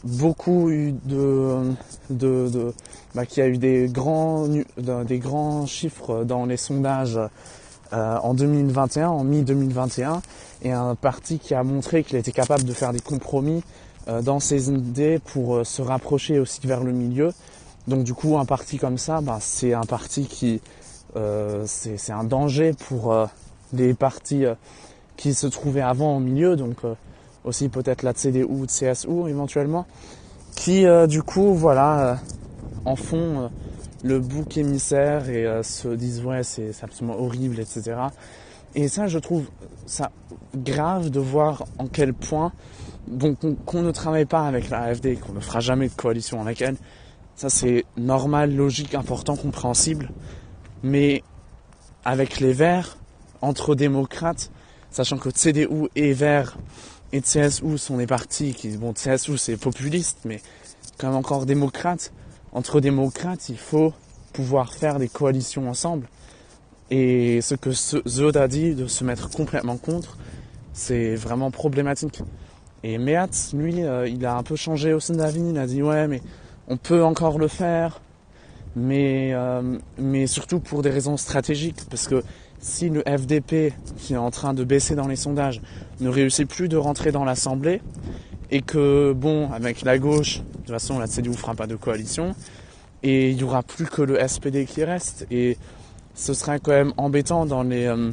beaucoup 0.04 0.70
eu 0.70 0.94
de, 1.04 1.72
de, 2.10 2.48
de 2.48 2.72
bah, 3.14 3.26
qui 3.26 3.40
a 3.40 3.48
eu 3.48 3.58
des 3.58 3.88
grands, 3.88 4.46
des 4.76 5.18
grands 5.18 5.66
chiffres 5.66 6.24
dans 6.24 6.46
les 6.46 6.56
sondages 6.56 7.18
euh, 7.92 8.16
en 8.22 8.34
2021, 8.34 9.08
en 9.08 9.24
mi-2021, 9.24 10.20
et 10.62 10.72
un 10.72 10.94
parti 10.94 11.38
qui 11.38 11.54
a 11.54 11.62
montré 11.62 12.04
qu'il 12.04 12.18
était 12.18 12.32
capable 12.32 12.64
de 12.64 12.72
faire 12.72 12.92
des 12.92 13.00
compromis 13.00 13.62
euh, 14.06 14.20
dans 14.20 14.38
ses 14.38 14.68
idées 14.68 15.18
pour 15.18 15.56
euh, 15.56 15.64
se 15.64 15.80
rapprocher 15.80 16.38
aussi 16.38 16.60
vers 16.66 16.84
le 16.84 16.92
milieu. 16.92 17.32
Donc 17.88 18.04
du 18.04 18.12
coup, 18.12 18.36
un 18.36 18.44
parti 18.44 18.76
comme 18.76 18.98
ça, 18.98 19.22
bah, 19.22 19.38
c'est 19.40 19.72
un 19.72 19.84
parti 19.84 20.26
qui, 20.26 20.60
euh, 21.16 21.64
c'est 21.66 22.12
un 22.12 22.24
danger 22.24 22.72
pour 22.88 23.14
les 23.72 23.94
partis 23.94 24.44
qui 25.16 25.32
se 25.32 25.46
trouvaient 25.46 25.80
avant 25.80 26.16
au 26.16 26.20
milieu, 26.20 26.56
donc 26.56 26.76
aussi 27.44 27.68
peut-être 27.68 28.02
la 28.02 28.12
CDU 28.12 28.44
ou 28.44 28.66
CSU 28.66 29.28
éventuellement, 29.28 29.86
qui 30.56 30.84
du 31.08 31.22
coup, 31.22 31.54
voilà, 31.54 32.18
en 32.84 32.96
font 32.96 33.50
le 34.04 34.20
bouc 34.20 34.58
émissaire 34.58 35.30
et 35.30 35.46
euh, 35.46 35.62
se 35.62 35.88
disent 35.88 36.22
ouais 36.22 36.42
c'est 36.42 36.72
absolument 36.82 37.18
horrible 37.18 37.58
etc. 37.58 37.96
Et 38.74 38.88
ça 38.88 39.06
je 39.06 39.18
trouve 39.18 39.46
ça 39.86 40.12
grave 40.54 41.10
de 41.10 41.20
voir 41.20 41.64
en 41.78 41.86
quel 41.86 42.12
point 42.12 42.52
bon 43.08 43.34
qu'on 43.34 43.54
qu 43.54 43.76
ne 43.78 43.90
travaille 43.90 44.26
pas 44.26 44.46
avec 44.46 44.68
la 44.68 44.82
AFD, 44.82 45.18
qu'on 45.18 45.32
ne 45.32 45.40
fera 45.40 45.60
jamais 45.60 45.88
de 45.88 45.94
coalition 45.94 46.40
avec 46.40 46.60
elle, 46.60 46.76
ça 47.34 47.48
c'est 47.48 47.84
normal, 47.96 48.54
logique, 48.54 48.94
important, 48.94 49.36
compréhensible. 49.36 50.10
Mais 50.82 51.22
avec 52.04 52.40
les 52.40 52.52
Verts, 52.52 52.96
entre 53.40 53.74
démocrates, 53.74 54.50
sachant 54.90 55.18
que 55.18 55.30
CDU 55.30 55.88
et 55.96 56.12
Verts 56.12 56.56
et 57.14 57.20
CSU 57.20 57.78
sont 57.78 57.98
des 57.98 58.08
partis 58.08 58.54
qui, 58.54 58.76
bon 58.76 58.92
CSU 58.92 59.38
c'est 59.38 59.56
populiste, 59.56 60.18
mais 60.24 60.40
quand 60.98 61.06
même 61.06 61.16
encore 61.16 61.46
démocrate. 61.46 62.12
Entre 62.52 62.80
démocrates, 62.80 63.48
il 63.48 63.56
faut 63.56 63.92
pouvoir 64.32 64.74
faire 64.74 64.98
des 64.98 65.06
coalitions 65.06 65.70
ensemble. 65.70 66.08
Et 66.90 67.40
ce 67.40 67.54
que 67.54 67.70
Zod 67.70 68.36
a 68.36 68.48
dit 68.48 68.74
de 68.74 68.88
se 68.88 69.04
mettre 69.04 69.30
complètement 69.30 69.76
contre, 69.76 70.18
c'est 70.72 71.14
vraiment 71.14 71.52
problématique. 71.52 72.20
Et 72.82 72.98
Meat, 72.98 73.52
lui, 73.54 73.84
euh, 73.84 74.08
il 74.08 74.26
a 74.26 74.36
un 74.36 74.42
peu 74.42 74.56
changé 74.56 74.92
au 74.92 74.98
sein 74.98 75.14
d'avis. 75.14 75.50
Il 75.50 75.58
a 75.58 75.68
dit 75.68 75.82
ouais, 75.84 76.08
mais 76.08 76.20
on 76.66 76.76
peut 76.76 77.04
encore 77.04 77.38
le 77.38 77.46
faire, 77.46 78.00
mais 78.74 79.30
euh, 79.34 79.78
mais 79.98 80.26
surtout 80.26 80.58
pour 80.58 80.82
des 80.82 80.90
raisons 80.90 81.16
stratégiques, 81.16 81.84
parce 81.88 82.08
que 82.08 82.24
si 82.58 82.88
le 82.88 83.02
FDP, 83.02 83.72
qui 83.98 84.14
est 84.14 84.16
en 84.16 84.32
train 84.32 84.52
de 84.52 84.64
baisser 84.64 84.96
dans 84.96 85.06
les 85.06 85.16
sondages, 85.16 85.62
ne 86.00 86.08
réussit 86.08 86.48
plus 86.48 86.68
de 86.68 86.76
rentrer 86.76 87.12
dans 87.12 87.24
l'Assemblée, 87.24 87.80
et 88.50 88.62
que 88.62 89.12
bon, 89.12 89.50
avec 89.52 89.82
la 89.82 89.98
gauche, 89.98 90.38
de 90.38 90.58
toute 90.58 90.70
façon, 90.70 90.98
la 90.98 91.06
CDU 91.06 91.34
fera 91.34 91.54
pas 91.54 91.66
de 91.66 91.76
coalition, 91.76 92.34
et 93.02 93.30
il 93.30 93.38
y 93.38 93.44
aura 93.44 93.62
plus 93.62 93.86
que 93.86 94.02
le 94.02 94.18
SPD 94.26 94.64
qui 94.64 94.82
reste, 94.84 95.26
et 95.30 95.58
ce 96.14 96.32
serait 96.32 96.60
quand 96.60 96.72
même 96.72 96.92
embêtant 96.96 97.44
dans 97.44 97.62
les 97.62 97.86
euh, 97.86 98.12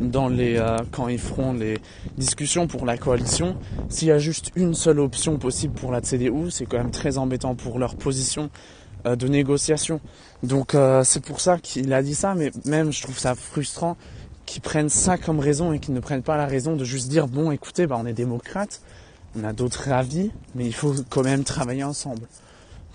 dans 0.00 0.28
les 0.28 0.56
euh, 0.56 0.78
quand 0.90 1.08
ils 1.08 1.18
feront 1.18 1.52
les 1.52 1.78
discussions 2.16 2.66
pour 2.66 2.86
la 2.86 2.96
coalition, 2.96 3.56
s'il 3.88 4.08
y 4.08 4.10
a 4.10 4.18
juste 4.18 4.50
une 4.56 4.74
seule 4.74 5.00
option 5.00 5.38
possible 5.38 5.74
pour 5.74 5.92
la 5.92 6.00
CDU, 6.00 6.50
c'est 6.50 6.66
quand 6.66 6.78
même 6.78 6.90
très 6.90 7.18
embêtant 7.18 7.54
pour 7.54 7.78
leur 7.78 7.94
position 7.94 8.50
euh, 9.06 9.14
de 9.14 9.28
négociation. 9.28 10.00
Donc 10.42 10.74
c'est 11.04 11.22
pour 11.22 11.40
ça 11.40 11.58
qu'il 11.58 11.92
a 11.92 12.02
dit 12.02 12.16
ça, 12.16 12.34
mais 12.34 12.50
même 12.64 12.92
je 12.92 13.02
trouve 13.02 13.18
ça 13.18 13.36
frustrant 13.36 13.96
qu'ils 14.52 14.62
prennent 14.62 14.88
ça 14.88 15.16
comme 15.18 15.40
raison 15.40 15.72
et 15.72 15.78
qu'ils 15.78 15.94
ne 15.94 16.00
prennent 16.00 16.22
pas 16.22 16.36
la 16.36 16.46
raison 16.46 16.76
de 16.76 16.84
juste 16.84 17.08
dire 17.08 17.26
bon 17.28 17.50
écoutez 17.50 17.86
bah 17.86 17.96
on 17.98 18.06
est 18.06 18.12
démocrate, 18.12 18.82
on 19.38 19.44
a 19.44 19.52
d'autres 19.52 19.90
avis, 19.90 20.30
mais 20.54 20.66
il 20.66 20.74
faut 20.74 20.94
quand 21.08 21.22
même 21.22 21.44
travailler 21.44 21.84
ensemble. 21.84 22.26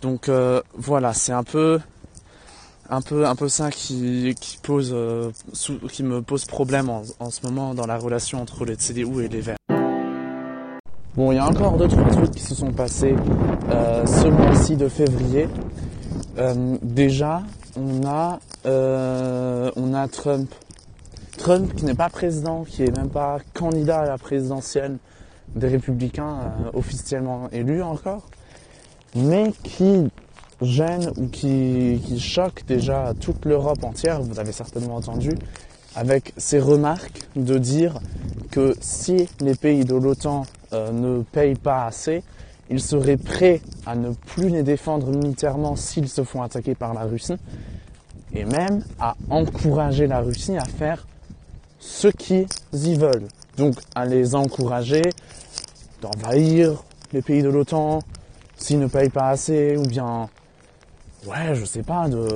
Donc 0.02 0.30
voilà, 0.78 1.14
c'est 1.14 1.32
un 1.32 1.44
peu 1.44 1.80
un 2.90 3.02
peu 3.02 3.26
un 3.26 3.36
peu 3.36 3.50
ça 3.50 3.72
qui, 3.72 4.36
qui 4.40 4.58
pose 4.58 4.92
euh, 4.94 5.32
qui 5.92 6.04
me 6.04 6.22
pose 6.22 6.46
problème 6.46 6.90
en, 6.90 7.04
en, 7.20 7.30
ce 7.30 7.42
moment 7.46 7.74
dans 7.74 7.86
la 7.86 7.98
relation 7.98 8.42
entre 8.42 8.66
les 8.66 8.76
CDU 8.76 9.26
et 9.26 9.28
les 9.28 9.42
Verts. 9.42 9.58
Bon, 11.16 11.32
il 11.32 11.36
y 11.36 11.40
a 11.40 11.48
encore 11.48 11.78
deux 11.78 11.88
trois 11.88 12.06
trucs 12.10 12.32
qui 12.32 12.44
se 12.44 12.54
sont 12.54 12.72
passés 12.72 13.16
euh, 13.72 14.06
ce 14.06 14.28
mois-ci 14.28 14.76
de 14.76 14.88
février. 14.88 15.50
Euh, 16.38 16.78
déjà, 16.84 17.42
on 17.76 18.06
a 18.06 18.40
euh, 18.66 19.72
on 19.76 19.94
a 19.94 20.08
Trump. 20.08 20.54
Trump 21.38 21.74
qui 21.76 21.86
n'est 21.86 21.94
pas 21.94 22.10
président, 22.10 22.64
qui 22.64 22.84
est 22.84 22.96
même 22.96 23.10
pas 23.10 23.38
candidat 23.54 24.00
à 24.00 24.06
la 24.06 24.18
présidentielle 24.18 24.98
des 25.56 25.68
Républicains 25.68 26.40
euh, 26.40 26.72
officiellement 26.74 27.50
élu 27.52 27.82
encore, 27.82 28.28
mais 29.16 29.54
qui 29.64 30.10
gêne 30.62 31.12
ou 31.18 31.28
qui, 31.28 32.20
choque 32.20 32.66
déjà 32.68 33.14
toute 33.20 33.46
l'Europe 33.46 33.84
entière, 33.84 34.22
vous 34.22 34.34
l'avez 34.34 34.52
certainement 34.52 34.96
entendu, 34.96 35.30
avec 35.96 36.34
ces 36.38 36.60
remarques 36.60 37.22
de 37.36 37.58
dire 37.58 38.00
que 38.52 38.76
si 38.82 39.30
les 39.40 39.56
pays 39.56 39.86
de 39.86 39.96
l'OTAN 39.96 40.46
euh, 40.74 40.92
ne 40.92 41.22
payent 41.22 41.56
pas 41.56 41.86
assez, 41.86 42.24
ils 42.70 42.82
seraient 42.82 43.18
prêts 43.18 43.62
à 43.86 43.96
ne 43.96 44.12
plus 44.12 44.50
les 44.50 44.64
défendre 44.64 45.10
militairement 45.12 45.76
s'ils 45.76 46.10
se 46.10 46.24
font 46.24 46.42
attaquer 46.42 46.76
par 46.76 46.94
la 46.94 47.04
Russie, 47.04 47.38
et 48.34 48.44
même 48.44 48.84
à 49.00 49.16
encourager 49.30 50.08
la 50.08 50.20
Russie 50.20 50.58
à 50.58 50.66
faire 50.66 51.08
ce 51.80 52.08
qu'ils 52.08 52.48
y 52.74 52.96
veulent. 52.96 53.28
Donc 53.58 53.76
à 53.96 54.06
les 54.06 54.36
encourager 54.36 55.04
d'envahir 56.02 56.84
les 57.14 57.22
pays 57.22 57.42
de 57.42 57.50
l'OTAN 57.50 58.00
s'ils 58.58 58.80
ne 58.80 58.88
payent 58.88 59.10
pas 59.10 59.30
assez, 59.30 59.78
ou 59.78 59.84
bien 59.84 60.30
ouais, 61.28 61.56
je 61.56 61.66
sais 61.66 61.84
pas, 61.84 62.08
de, 62.08 62.28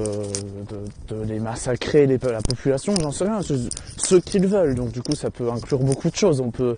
les 1.26 1.40
massacrer 1.40 2.06
la 2.08 2.42
population, 2.42 2.94
j'en 3.00 3.12
sais 3.12 3.26
rien, 3.26 3.42
ce 3.42 4.16
qu'ils 4.16 4.48
veulent. 4.48 4.76
Donc 4.76 4.92
du 4.92 5.02
coup, 5.02 5.16
ça 5.16 5.30
peut 5.30 5.50
inclure 5.50 5.80
beaucoup 5.80 6.10
de 6.10 6.16
choses. 6.16 6.42
On 6.42 6.52
peut 6.52 6.78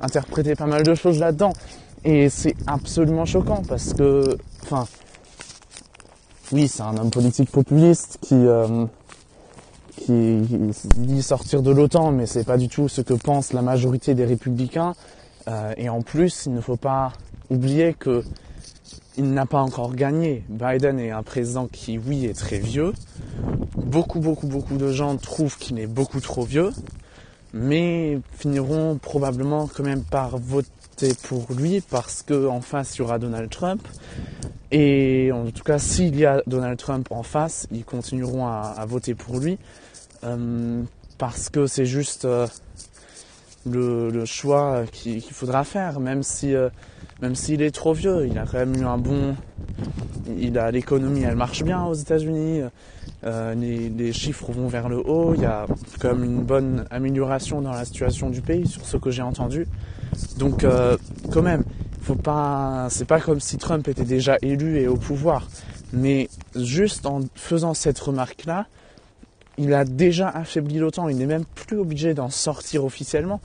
interpréter 0.00 0.54
pas 0.54 0.66
mal 0.66 0.82
de 0.82 0.94
choses 0.94 1.18
là-dedans. 1.18 1.52
Et 2.04 2.28
c'est 2.28 2.54
absolument 2.66 3.24
choquant 3.24 3.62
parce 3.68 3.92
que, 3.92 4.36
enfin, 4.62 4.86
oui, 6.52 6.68
c'est 6.68 6.82
un 6.82 6.96
homme 6.96 7.10
politique 7.10 7.50
populiste 7.50 8.18
qui, 8.20 8.34
euh, 8.34 8.86
qui, 9.96 10.40
dit 10.96 11.22
sortir 11.22 11.62
de 11.62 11.70
l'OTAN, 11.70 12.12
mais 12.12 12.26
c'est 12.26 12.44
pas 12.44 12.56
du 12.56 12.68
tout 12.68 12.88
ce 12.88 13.00
que 13.00 13.14
pense 13.14 13.52
la 13.52 13.62
majorité 13.62 14.14
des 14.14 14.24
républicains. 14.24 14.94
Euh, 15.48 15.72
et 15.76 15.88
en 15.88 16.02
plus, 16.02 16.46
il 16.46 16.54
ne 16.54 16.60
faut 16.60 16.76
pas 16.76 17.12
oublier 17.50 17.94
que 17.94 18.22
il 19.18 19.32
n'a 19.32 19.46
pas 19.46 19.60
encore 19.60 19.94
gagné. 19.94 20.44
Biden 20.48 20.98
est 20.98 21.10
un 21.10 21.22
président 21.22 21.68
qui, 21.68 21.98
oui, 21.98 22.26
est 22.26 22.36
très 22.38 22.58
vieux. 22.58 22.92
Beaucoup, 23.76 24.20
beaucoup, 24.20 24.46
beaucoup 24.46 24.76
de 24.76 24.92
gens 24.92 25.16
trouvent 25.16 25.56
qu'il 25.56 25.78
est 25.78 25.86
beaucoup 25.86 26.20
trop 26.20 26.42
vieux, 26.42 26.70
mais 27.54 28.20
finiront 28.32 28.98
probablement 29.00 29.68
quand 29.68 29.84
même 29.84 30.02
par 30.02 30.36
voter 30.36 31.14
pour 31.22 31.46
lui 31.56 31.80
parce 31.80 32.22
qu'en 32.22 32.60
face, 32.60 32.96
il 32.96 32.98
y 32.98 33.02
aura 33.02 33.18
Donald 33.18 33.48
Trump. 33.48 33.86
Et 34.70 35.30
en 35.32 35.46
tout 35.46 35.64
cas, 35.64 35.78
s'il 35.78 36.16
y 36.16 36.26
a 36.26 36.42
Donald 36.46 36.76
Trump 36.76 37.06
en 37.10 37.22
face, 37.22 37.66
ils 37.70 37.84
continueront 37.84 38.46
à 38.46 38.84
voter 38.86 39.14
pour 39.14 39.38
lui 39.38 39.58
euh, 40.26 40.82
parce 41.18 41.48
que 41.48 41.66
c'est 41.66 41.86
juste 41.86 42.24
euh, 42.24 42.46
le, 43.64 44.24
choix 44.24 44.84
qu'il 44.92 45.22
faudra 45.22 45.64
faire, 45.64 46.00
même 46.00 46.22
si 46.22 46.54
euh, 46.54 46.68
même 47.22 47.34
s'il 47.34 47.62
est 47.62 47.70
trop 47.70 47.94
vieux, 47.94 48.26
il 48.26 48.38
a 48.38 48.44
quand 48.44 48.58
même 48.58 48.76
eu 48.76 48.84
un 48.84 48.98
bon. 48.98 49.34
Il 50.38 50.58
a 50.58 50.70
l'économie, 50.70 51.22
elle 51.22 51.36
marche 51.36 51.62
bien 51.62 51.84
aux 51.84 51.94
États-Unis. 51.94 52.62
Les, 53.24 54.12
chiffres 54.12 54.52
vont 54.52 54.68
vers 54.68 54.88
le 54.88 54.98
haut. 54.98 55.34
Il 55.34 55.40
y 55.40 55.46
a 55.46 55.66
quand 56.00 56.14
même 56.14 56.24
une 56.24 56.42
bonne 56.42 56.84
amélioration 56.90 57.62
dans 57.62 57.72
la 57.72 57.84
situation 57.84 58.28
du 58.28 58.42
pays, 58.42 58.66
sur 58.66 58.84
ce 58.84 58.96
que 58.96 59.10
j'ai 59.10 59.22
entendu. 59.22 59.66
Donc, 60.36 60.66
quand 61.32 61.42
même, 61.42 61.64
faut 62.02 62.16
pas. 62.16 62.88
C'est 62.90 63.06
pas 63.06 63.20
comme 63.20 63.40
si 63.40 63.56
Trump 63.56 63.88
était 63.88 64.04
déjà 64.04 64.36
élu 64.42 64.78
et 64.78 64.88
au 64.88 64.96
pouvoir, 64.96 65.48
mais 65.92 66.28
juste 66.54 67.06
en 67.06 67.20
faisant 67.34 67.72
cette 67.72 67.98
remarque-là, 67.98 68.66
il 69.58 69.74
a 69.74 69.84
déjà 69.84 70.28
affaibli 70.28 70.78
l'OTAN. 70.78 71.08
Il 71.08 71.16
n'est 71.16 71.26
même 71.26 71.44
plus 71.54 71.78
obligé 71.78 72.14
d'en 72.14 72.30
sortir 72.30 72.84
officiellement 72.84 73.40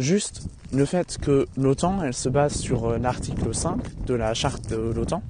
Juste 0.00 0.48
le 0.72 0.86
fait 0.86 1.18
que 1.20 1.46
l'OTAN, 1.58 2.02
elle 2.02 2.14
se 2.14 2.30
base 2.30 2.54
sur 2.54 2.86
euh, 2.86 2.98
l'article 2.98 3.54
5 3.54 4.06
de 4.06 4.14
la 4.14 4.32
charte 4.32 4.70
de 4.70 4.76
l'OTAN, 4.76 5.22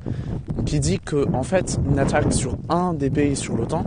qui 0.64 0.78
dit 0.78 1.00
que 1.00 1.26
en 1.34 1.42
fait, 1.42 1.80
une 1.90 1.98
attaque 1.98 2.32
sur 2.32 2.56
un 2.68 2.94
des 2.94 3.10
pays 3.10 3.34
sur 3.34 3.56
l'OTAN 3.56 3.84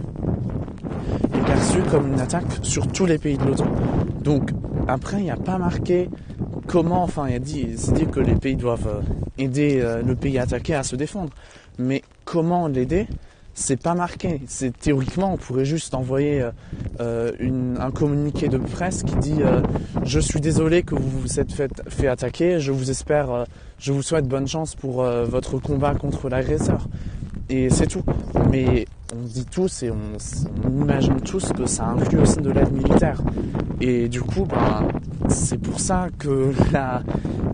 est 1.34 1.46
perçue 1.46 1.82
comme 1.90 2.12
une 2.12 2.20
attaque 2.20 2.60
sur 2.64 2.86
tous 2.88 3.06
les 3.06 3.18
pays 3.18 3.38
de 3.38 3.46
l'OTAN. 3.46 3.68
Donc 4.22 4.52
après, 4.90 5.20
il 5.20 5.24
n'y 5.24 5.32
a 5.32 5.38
pas 5.38 5.58
marqué 5.58 6.10
comment, 6.68 7.04
enfin, 7.04 7.30
il 7.30 7.36
a 7.36 7.40
dit, 7.40 7.64
dit 7.64 8.06
que 8.08 8.20
les 8.20 8.36
pays 8.36 8.58
doivent 8.58 8.88
euh, 8.88 9.02
aider 9.38 9.80
euh, 9.82 10.02
le 10.02 10.16
pays 10.16 10.38
attaqué 10.38 10.76
à 10.76 10.84
se 10.84 10.98
défendre, 10.98 11.32
mais 11.80 12.02
comment 12.26 12.68
l'aider? 12.68 13.08
C'est 13.54 13.82
pas 13.82 13.94
marqué. 13.94 14.42
C'est 14.48 14.78
théoriquement, 14.78 15.34
on 15.34 15.38
pourrait 15.38 15.66
juste 15.66 15.94
envoyer 15.94 16.48
euh, 17.00 17.32
une, 17.40 17.78
un 17.80 17.92
communiqué 17.92 18.48
de 18.48 18.58
presse 18.58 19.04
qui 19.04 19.16
dit 19.16 19.42
euh, 19.42 19.62
je 20.04 20.20
suis 20.20 20.42
désolé 20.42 20.84
que 20.84 20.96
vous 20.96 21.20
vous 21.22 21.40
êtes 21.40 21.52
fait, 21.52 21.72
fait 21.88 22.08
attaquer. 22.08 22.60
Je 22.60 22.72
vous 22.72 22.90
espère, 22.90 23.32
euh, 23.32 23.44
je 23.80 23.92
vous 23.92 24.02
souhaite 24.02 24.28
bonne 24.28 24.48
chance 24.48 24.76
pour 24.76 25.04
euh, 25.04 25.26
votre 25.26 25.60
combat 25.60 25.94
contre 25.96 26.30
l'agresseur. 26.30 26.88
Et 27.56 27.70
c'est 27.70 27.86
tout. 27.86 28.02
Mais 28.50 28.88
on 29.16 29.22
dit 29.28 29.46
tous 29.46 29.84
et 29.84 29.92
on, 29.92 30.18
imagine 30.82 31.22
tous 31.22 31.54
que 31.54 31.68
ça 31.68 31.86
inclut 31.86 32.18
aussi 32.18 32.38
de 32.38 32.50
l'aide 32.50 32.72
militaire. 32.72 33.22
Et 33.80 34.10
du 34.10 34.22
coup, 34.22 34.46
ben, 34.46 34.88
c'est 35.30 35.60
pour 35.60 35.80
ça 35.80 36.08
que 36.18 36.52
la, 36.74 37.04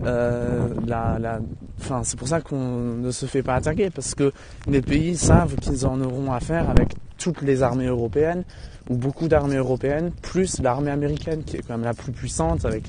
euh, 0.06 0.68
la, 0.86 1.18
la 1.18 1.40
Enfin, 1.82 2.02
c'est 2.02 2.18
pour 2.18 2.28
ça 2.28 2.40
qu'on 2.40 2.96
ne 2.98 3.10
se 3.10 3.24
fait 3.24 3.42
pas 3.42 3.54
attaquer, 3.54 3.88
parce 3.88 4.14
que 4.14 4.32
les 4.66 4.82
pays 4.82 5.16
savent 5.16 5.56
qu'ils 5.56 5.86
en 5.86 6.00
auront 6.02 6.30
affaire 6.30 6.68
avec 6.68 6.94
toutes 7.16 7.40
les 7.40 7.62
armées 7.62 7.86
européennes, 7.86 8.44
ou 8.90 8.96
beaucoup 8.96 9.28
d'armées 9.28 9.56
européennes, 9.56 10.12
plus 10.22 10.60
l'armée 10.60 10.90
américaine, 10.90 11.42
qui 11.42 11.56
est 11.56 11.62
quand 11.62 11.74
même 11.74 11.84
la 11.84 11.94
plus 11.94 12.12
puissante, 12.12 12.66
avec 12.66 12.84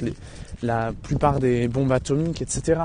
la 0.61 0.91
plupart 1.03 1.39
des 1.39 1.69
bombes 1.69 1.91
atomiques, 1.93 2.41
etc. 2.41 2.81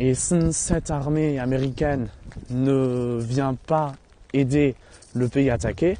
Et 0.00 0.14
si 0.14 0.52
cette 0.52 0.90
armée 0.90 1.38
américaine 1.38 2.08
ne 2.50 3.18
vient 3.20 3.54
pas 3.54 3.94
aider 4.32 4.74
le 5.14 5.28
pays 5.28 5.50
attaqué, 5.50 5.96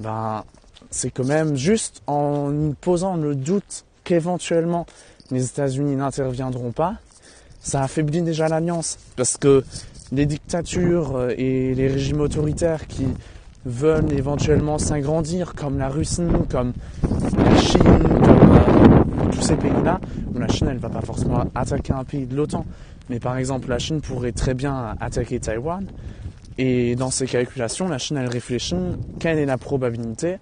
ben, 0.00 0.44
c'est 0.90 1.10
quand 1.10 1.24
même 1.24 1.56
juste 1.56 2.02
en 2.06 2.72
posant 2.80 3.16
le 3.16 3.34
doute 3.34 3.84
qu'éventuellement 4.04 4.86
les 5.30 5.46
États-Unis 5.46 5.96
n'interviendront 5.96 6.72
pas, 6.72 6.96
ça 7.60 7.82
affaiblit 7.82 8.22
déjà 8.22 8.48
l'alliance. 8.48 8.98
Parce 9.16 9.36
que 9.36 9.64
les 10.12 10.26
dictatures 10.26 11.16
euh, 11.16 11.34
et 11.36 11.74
les 11.74 11.88
régimes 11.88 12.20
autoritaires 12.20 12.86
qui 12.86 13.06
veulent 13.64 14.12
éventuellement 14.12 14.78
s'agrandir, 14.78 15.54
comme 15.54 15.78
la 15.78 15.88
Russie, 15.88 16.22
comme 16.50 16.74
la 17.02 17.56
Chine, 17.56 17.80
comme 17.80 18.52
euh, 18.52 19.30
tous 19.32 19.40
ces 19.40 19.56
pays-là, 19.56 20.00
la 20.34 20.48
Chine, 20.48 20.68
elle 20.70 20.78
va 20.78 20.90
pas 20.90 21.00
forcément 21.00 21.44
attaquer 21.54 21.94
un 21.94 22.04
pays 22.04 22.26
de 22.26 22.36
l'OTAN, 22.36 22.66
Mais 23.10 23.20
par 23.20 23.36
exemple, 23.36 23.68
la 23.68 23.78
Chine 23.78 24.00
pourrait 24.00 24.32
très 24.32 24.54
bien 24.54 24.96
attaquer 25.00 25.40
Taïwan. 25.40 25.86
Et 26.56 26.94
dans 26.96 27.10
ses 27.10 27.26
calculations, 27.26 27.88
la 27.88 27.98
Chine, 27.98 28.16
elle 28.16 28.28
réfléchit 28.28 28.76
quelle 29.18 29.38
est 29.38 29.46
la 29.46 29.58
probabilité 29.58 30.38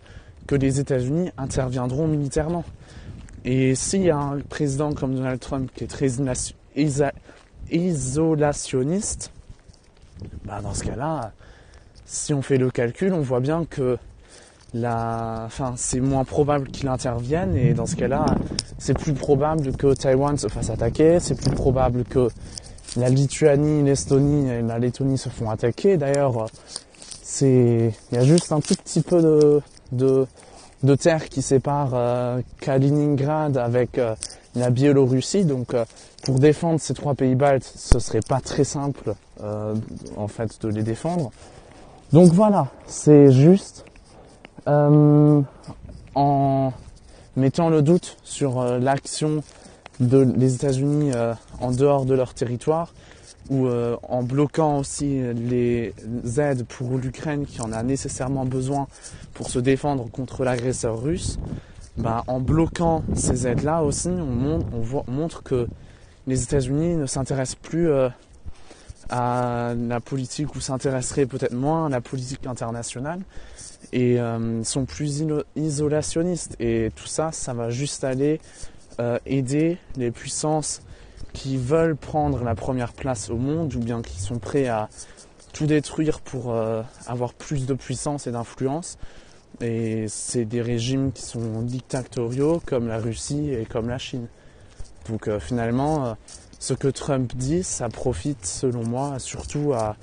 que 0.46 0.54
les 0.54 0.80
États-Unis 0.80 1.30
interviendront 1.38 2.06
militairement. 2.06 2.64
Et 3.44 3.74
s'il 3.74 4.02
y 4.02 4.10
a 4.10 4.18
un 4.18 4.38
président 4.38 4.92
comme 4.92 5.14
Donald 5.14 5.40
Trump 5.40 5.70
qui 5.74 5.84
est 5.84 5.88
très 5.88 6.08
isolationniste, 7.70 9.32
bah 10.44 10.60
dans 10.62 10.74
ce 10.74 10.84
cas-là, 10.84 11.32
si 12.04 12.34
on 12.34 12.42
fait 12.42 12.58
le 12.58 12.70
calcul, 12.70 13.12
on 13.12 13.20
voit 13.20 13.40
bien 13.40 13.64
que 13.64 13.98
la, 14.74 15.42
enfin, 15.46 15.74
c'est 15.76 16.00
moins 16.00 16.24
probable 16.24 16.68
qu'il 16.68 16.88
intervienne 16.88 17.56
et 17.56 17.74
dans 17.74 17.86
ce 17.86 17.96
cas-là, 17.96 18.24
c'est 18.78 18.98
plus 18.98 19.12
probable 19.12 19.76
que 19.76 19.94
Taïwan 19.94 20.38
se 20.38 20.48
fasse 20.48 20.70
attaquer, 20.70 21.20
c'est 21.20 21.34
plus 21.34 21.50
probable 21.54 22.04
que 22.04 22.28
la 22.96 23.08
Lituanie, 23.08 23.82
l'Estonie 23.82 24.48
et 24.50 24.62
la 24.62 24.78
Lettonie 24.78 25.18
se 25.18 25.28
font 25.28 25.50
attaquer. 25.50 25.96
D'ailleurs, 25.96 26.46
c'est, 27.22 27.92
il 28.10 28.14
y 28.14 28.18
a 28.18 28.24
juste 28.24 28.52
un 28.52 28.60
tout 28.60 28.74
petit 28.74 29.00
peu 29.00 29.22
de, 29.22 29.60
de, 29.92 30.26
de 30.82 30.94
terre 30.94 31.28
qui 31.28 31.42
sépare 31.42 31.90
euh, 31.94 32.40
Kaliningrad 32.60 33.56
avec 33.56 33.98
euh, 33.98 34.14
la 34.54 34.70
Biélorussie. 34.70 35.44
Donc, 35.44 35.74
euh, 35.74 35.84
pour 36.24 36.38
défendre 36.38 36.80
ces 36.80 36.94
trois 36.94 37.14
pays 37.14 37.34
baltes, 37.34 37.70
ce 37.74 37.98
serait 37.98 38.20
pas 38.20 38.40
très 38.40 38.64
simple, 38.64 39.14
en 40.16 40.28
fait, 40.28 40.62
de 40.62 40.68
les 40.68 40.84
défendre. 40.84 41.32
Donc 42.12 42.32
voilà, 42.32 42.68
c'est 42.86 43.32
juste 43.32 43.84
en 44.66 45.44
mettant 47.36 47.70
le 47.70 47.82
doute 47.82 48.16
sur 48.22 48.62
l'action 48.78 49.42
des 50.00 50.54
États-Unis 50.54 51.12
en 51.60 51.70
dehors 51.72 52.04
de 52.04 52.14
leur 52.14 52.34
territoire 52.34 52.92
ou 53.50 53.66
euh, 53.66 53.96
en 54.08 54.22
bloquant 54.22 54.78
aussi 54.78 55.20
les 55.34 55.94
aides 56.38 56.64
pour 56.64 56.98
l'Ukraine 56.98 57.46
qui 57.46 57.60
en 57.60 57.72
a 57.72 57.82
nécessairement 57.82 58.44
besoin 58.44 58.86
pour 59.34 59.48
se 59.48 59.58
défendre 59.58 60.10
contre 60.10 60.44
l'agresseur 60.44 61.02
russe, 61.02 61.38
bah, 61.96 62.24
en 62.26 62.40
bloquant 62.40 63.02
ces 63.14 63.46
aides-là 63.46 63.82
aussi, 63.82 64.08
on, 64.08 64.62
montre, 65.08 65.42
que 65.42 65.68
les 66.26 66.42
États-Unis 66.42 66.96
ne 66.96 67.06
s'intéressent 67.06 67.58
plus 67.60 67.90
euh, 67.90 68.08
à 69.12 69.74
la 69.76 70.00
politique 70.00 70.56
ou 70.56 70.60
s'intéresseraient 70.60 71.26
peut-être 71.26 71.52
moins 71.52 71.86
à 71.86 71.88
la 71.88 72.00
politique 72.00 72.46
internationale 72.46 73.20
et 73.92 74.18
euh, 74.18 74.64
sont 74.64 74.86
plus 74.86 75.24
isolationnistes. 75.54 76.56
Et 76.58 76.90
tout 76.96 77.06
ça, 77.06 77.30
ça 77.30 77.54
va 77.54 77.70
juste 77.70 78.02
aller 78.02 78.40
aider 79.26 79.78
les 79.96 80.10
puissances 80.12 80.82
qui 81.32 81.56
veulent 81.56 81.96
prendre 81.96 82.44
la 82.44 82.54
première 82.54 82.92
place 82.92 83.30
au 83.30 83.36
monde 83.36 83.74
ou 83.74 83.80
bien 83.80 84.02
qui 84.02 84.20
sont 84.20 84.38
prêts 84.38 84.68
à 84.68 84.88
tout 85.52 85.66
détruire 85.66 86.20
pour 86.20 86.52
euh, 86.52 86.82
avoir 87.06 87.34
plus 87.34 87.66
de 87.66 87.74
puissance 87.74 88.26
et 88.26 88.32
d'influence. 88.32 88.98
Et 89.60 90.06
c'est 90.08 90.44
des 90.44 90.62
régimes 90.62 91.12
qui 91.12 91.22
sont 91.22 91.62
dictatoriaux 91.62 92.60
comme 92.64 92.88
la 92.88 92.98
Russie 92.98 93.50
et 93.50 93.66
comme 93.66 93.88
la 93.88 93.98
Chine. 93.98 94.26
Donc 95.08 95.28
euh, 95.28 95.38
finalement, 95.38 96.06
euh, 96.06 96.14
ce 96.62 96.74
que 96.74 96.86
Trump 96.86 97.34
dit, 97.34 97.64
ça 97.64 97.88
profite 97.88 98.46
selon 98.46 98.84
moi 98.84 99.18
surtout 99.18 99.72
à 99.72 99.96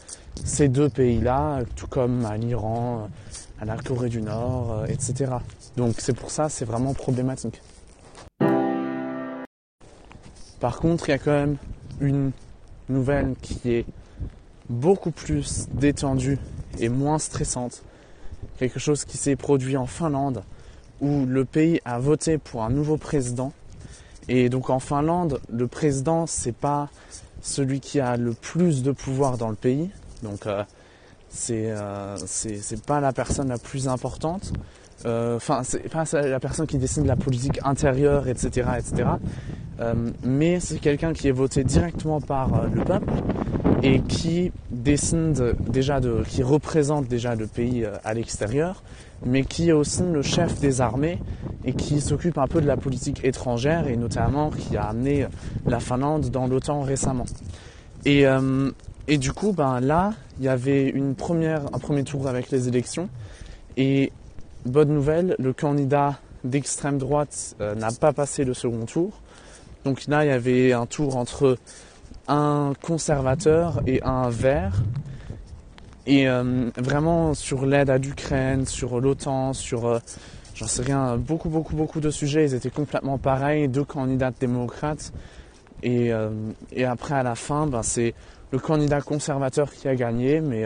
ces 0.43 0.67
deux 0.67 0.89
pays-là, 0.89 1.61
tout 1.77 1.87
comme 1.87 2.25
à 2.25 2.35
l'Iran, 2.35 3.07
à 3.61 3.65
la 3.65 3.77
Corée 3.77 4.09
du 4.09 4.21
Nord, 4.21 4.83
etc. 4.89 5.31
Donc 5.77 5.95
c'est 5.99 6.11
pour 6.11 6.31
ça, 6.31 6.49
c'est 6.49 6.65
vraiment 6.65 6.93
problématique. 6.93 7.61
Par 10.59 10.79
contre, 10.79 11.07
il 11.07 11.11
y 11.11 11.15
a 11.15 11.17
quand 11.17 11.31
même 11.31 11.55
une 12.01 12.31
nouvelle 12.89 13.35
qui 13.41 13.71
est 13.71 13.85
beaucoup 14.67 15.11
plus 15.11 15.69
détendue 15.71 16.39
et 16.77 16.89
moins 16.89 17.19
stressante. 17.19 17.83
Quelque 18.57 18.79
chose 18.79 19.05
qui 19.05 19.15
s'est 19.15 19.37
produit 19.37 19.77
en 19.77 19.85
Finlande 19.85 20.43
où 20.99 21.25
le 21.25 21.45
pays 21.45 21.79
a 21.85 21.99
voté 21.99 22.37
pour 22.37 22.63
un 22.63 22.69
nouveau 22.69 22.97
président. 22.97 23.53
Et 24.29 24.49
donc 24.49 24.69
en 24.69 24.79
Finlande, 24.79 25.41
le 25.51 25.67
président, 25.67 26.27
c'est 26.27 26.55
pas 26.55 26.89
celui 27.41 27.79
qui 27.79 27.99
a 27.99 28.15
le 28.15 28.33
plus 28.33 28.83
de 28.83 28.91
pouvoir 28.91 29.37
dans 29.37 29.49
le 29.49 29.55
pays. 29.55 29.89
Donc 30.21 30.45
euh, 30.45 30.63
euh, 31.49 32.15
c'est 32.25 32.85
pas 32.85 33.01
la 33.01 33.11
personne 33.11 33.49
la 33.49 33.57
plus 33.57 33.87
importante. 33.87 34.53
Euh, 35.05 35.37
enfin, 35.37 35.61
c'est 35.63 35.89
pas 35.89 36.03
la 36.13 36.39
personne 36.39 36.67
qui 36.67 36.77
décide 36.77 37.03
de 37.03 37.07
la 37.07 37.15
politique 37.15 37.59
intérieure, 37.63 38.27
etc., 38.27 38.69
etc. 38.77 39.09
Mais 40.23 40.59
c'est 40.59 40.77
quelqu'un 40.77 41.13
qui 41.13 41.29
est 41.29 41.31
voté 41.31 41.63
directement 41.63 42.19
par 42.19 42.67
le 42.67 42.83
peuple 42.83 43.13
et 43.81 44.01
qui 44.01 44.51
déjà 44.69 46.01
qui 46.27 46.43
représente 46.43 47.07
déjà 47.07 47.33
le 47.33 47.47
pays 47.47 47.87
à 48.03 48.13
l'extérieur, 48.13 48.83
mais 49.25 49.43
qui 49.43 49.69
est 49.69 49.73
aussi 49.73 50.03
le 50.03 50.21
chef 50.21 50.59
des 50.59 50.81
armées 50.81 51.19
et 51.65 51.73
qui 51.73 52.01
s'occupe 52.01 52.37
un 52.37 52.47
peu 52.47 52.61
de 52.61 52.67
la 52.67 52.77
politique 52.77 53.23
étrangère 53.23 53.87
et 53.87 53.97
notamment 53.97 54.49
qui 54.49 54.77
a 54.77 54.83
amené 54.83 55.27
la 55.65 55.79
Finlande 55.79 56.29
dans 56.29 56.47
l'OTAN 56.47 56.81
récemment. 56.81 57.25
Et, 58.05 58.25
et 59.07 59.17
du 59.17 59.33
coup, 59.33 59.51
ben 59.51 59.81
là, 59.81 60.13
il 60.39 60.45
y 60.45 60.47
avait 60.47 60.87
une 60.87 61.15
première, 61.15 61.65
un 61.73 61.79
premier 61.79 62.03
tour 62.03 62.27
avec 62.27 62.49
les 62.49 62.69
élections 62.69 63.09
et 63.75 64.11
bonne 64.65 64.89
nouvelle, 64.93 65.35
le 65.37 65.53
candidat 65.53 66.19
d'extrême 66.43 66.97
droite 66.97 67.55
n'a 67.59 67.91
pas 67.91 68.13
passé 68.13 68.45
le 68.45 68.53
second 68.53 68.85
tour. 68.85 69.11
Donc 69.85 70.07
là, 70.07 70.25
il 70.25 70.27
y 70.27 70.31
avait 70.31 70.73
un 70.73 70.85
tour 70.85 71.17
entre 71.17 71.57
un 72.27 72.73
conservateur 72.81 73.81
et 73.87 74.01
un 74.03 74.29
vert. 74.29 74.81
Et 76.09 76.27
euh, 76.27 76.71
vraiment 76.75 77.35
sur 77.35 77.67
l'aide 77.67 77.91
à 77.91 77.99
l'Ukraine, 77.99 78.65
sur 78.65 78.99
l'OTAN, 78.99 79.53
sur, 79.53 79.85
euh, 79.85 79.99
j'en 80.55 80.65
sais 80.65 80.81
rien, 80.81 81.17
beaucoup, 81.17 81.49
beaucoup, 81.49 81.75
beaucoup 81.75 81.99
de 81.99 82.09
sujets, 82.09 82.45
ils 82.45 82.55
étaient 82.55 82.71
complètement 82.71 83.19
pareils, 83.19 83.67
deux 83.67 83.83
candidats 83.83 84.31
démocrates. 84.31 85.13
Et, 85.83 86.11
euh, 86.11 86.31
et 86.71 86.83
après, 86.83 87.13
à 87.13 87.21
la 87.21 87.35
fin, 87.35 87.67
ben, 87.67 87.83
c'est 87.83 88.15
le 88.51 88.57
candidat 88.57 89.01
conservateur 89.01 89.71
qui 89.71 89.87
a 89.87 89.93
gagné, 89.93 90.41
mais 90.41 90.65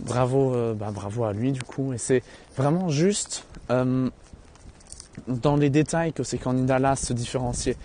bravo, 0.00 0.52
ben, 0.74 0.90
bravo 0.90 1.24
à 1.24 1.34
lui 1.34 1.52
du 1.52 1.62
coup. 1.62 1.92
Et 1.92 1.98
c'est 1.98 2.22
vraiment 2.56 2.88
juste 2.88 3.44
dans 3.68 5.56
les 5.56 5.68
détails 5.68 6.14
que 6.14 6.22
ces 6.22 6.38
candidats-là 6.38 6.96
se 6.96 7.12
différenciaient. 7.12 7.76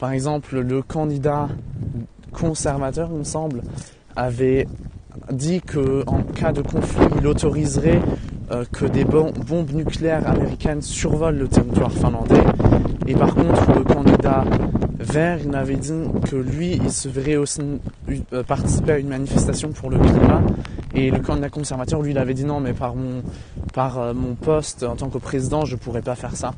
Par 0.00 0.10
exemple, 0.10 0.58
le 0.58 0.82
candidat 0.82 1.48
conservateur, 2.32 3.10
il 3.12 3.18
me 3.18 3.24
semble, 3.24 3.62
avait 4.16 4.66
dit 5.30 5.60
qu'en 5.60 6.22
cas 6.34 6.52
de 6.52 6.62
conflit, 6.62 7.06
il 7.20 7.26
autoriserait 7.26 8.00
euh, 8.50 8.64
que 8.72 8.84
des 8.84 9.04
bombes 9.04 9.72
nucléaires 9.72 10.28
américaines 10.28 10.82
survolent 10.82 11.38
le 11.38 11.48
territoire 11.48 11.92
finlandais. 11.92 12.44
Et 13.06 13.14
par 13.14 13.34
contre, 13.34 13.72
le 13.72 13.84
candidat 13.84 14.44
vert, 14.98 15.38
il 15.44 15.54
avait 15.54 15.76
dit 15.76 15.92
que 16.28 16.36
lui, 16.36 16.72
il 16.74 16.90
se 16.90 17.08
verrait 17.08 17.36
aussi 17.36 17.60
euh, 18.32 18.42
participer 18.42 18.92
à 18.92 18.98
une 18.98 19.08
manifestation 19.08 19.70
pour 19.70 19.90
le 19.90 19.98
climat. 19.98 20.42
Et 20.94 21.10
le 21.10 21.18
candidat 21.18 21.48
conservateur, 21.48 22.02
lui, 22.02 22.12
il 22.12 22.18
avait 22.18 22.34
dit 22.34 22.44
non, 22.44 22.60
mais 22.60 22.72
par 22.72 22.94
mon, 22.94 23.22
par 23.72 23.98
euh, 23.98 24.14
mon 24.14 24.34
poste 24.34 24.82
en 24.82 24.96
tant 24.96 25.08
que 25.08 25.18
président, 25.18 25.64
je 25.64 25.74
ne 25.74 25.80
pourrais 25.80 26.02
pas 26.02 26.14
faire 26.14 26.36
ça. 26.36 26.54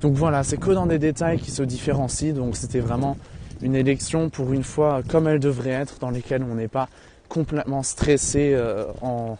Donc 0.00 0.14
voilà, 0.14 0.42
c'est 0.44 0.58
que 0.58 0.70
dans 0.70 0.86
des 0.86 0.98
détails 0.98 1.38
qui 1.38 1.50
se 1.50 1.62
différencient. 1.62 2.34
Donc 2.34 2.56
c'était 2.56 2.80
vraiment 2.80 3.16
une 3.62 3.74
élection 3.74 4.30
pour 4.30 4.52
une 4.52 4.62
fois 4.62 5.02
comme 5.08 5.26
elle 5.26 5.40
devrait 5.40 5.70
être, 5.70 5.98
dans 5.98 6.10
lesquelles 6.10 6.44
on 6.48 6.54
n'est 6.54 6.68
pas 6.68 6.88
complètement 7.28 7.82
stressé 7.82 8.52
euh, 8.54 8.86
en, 9.02 9.36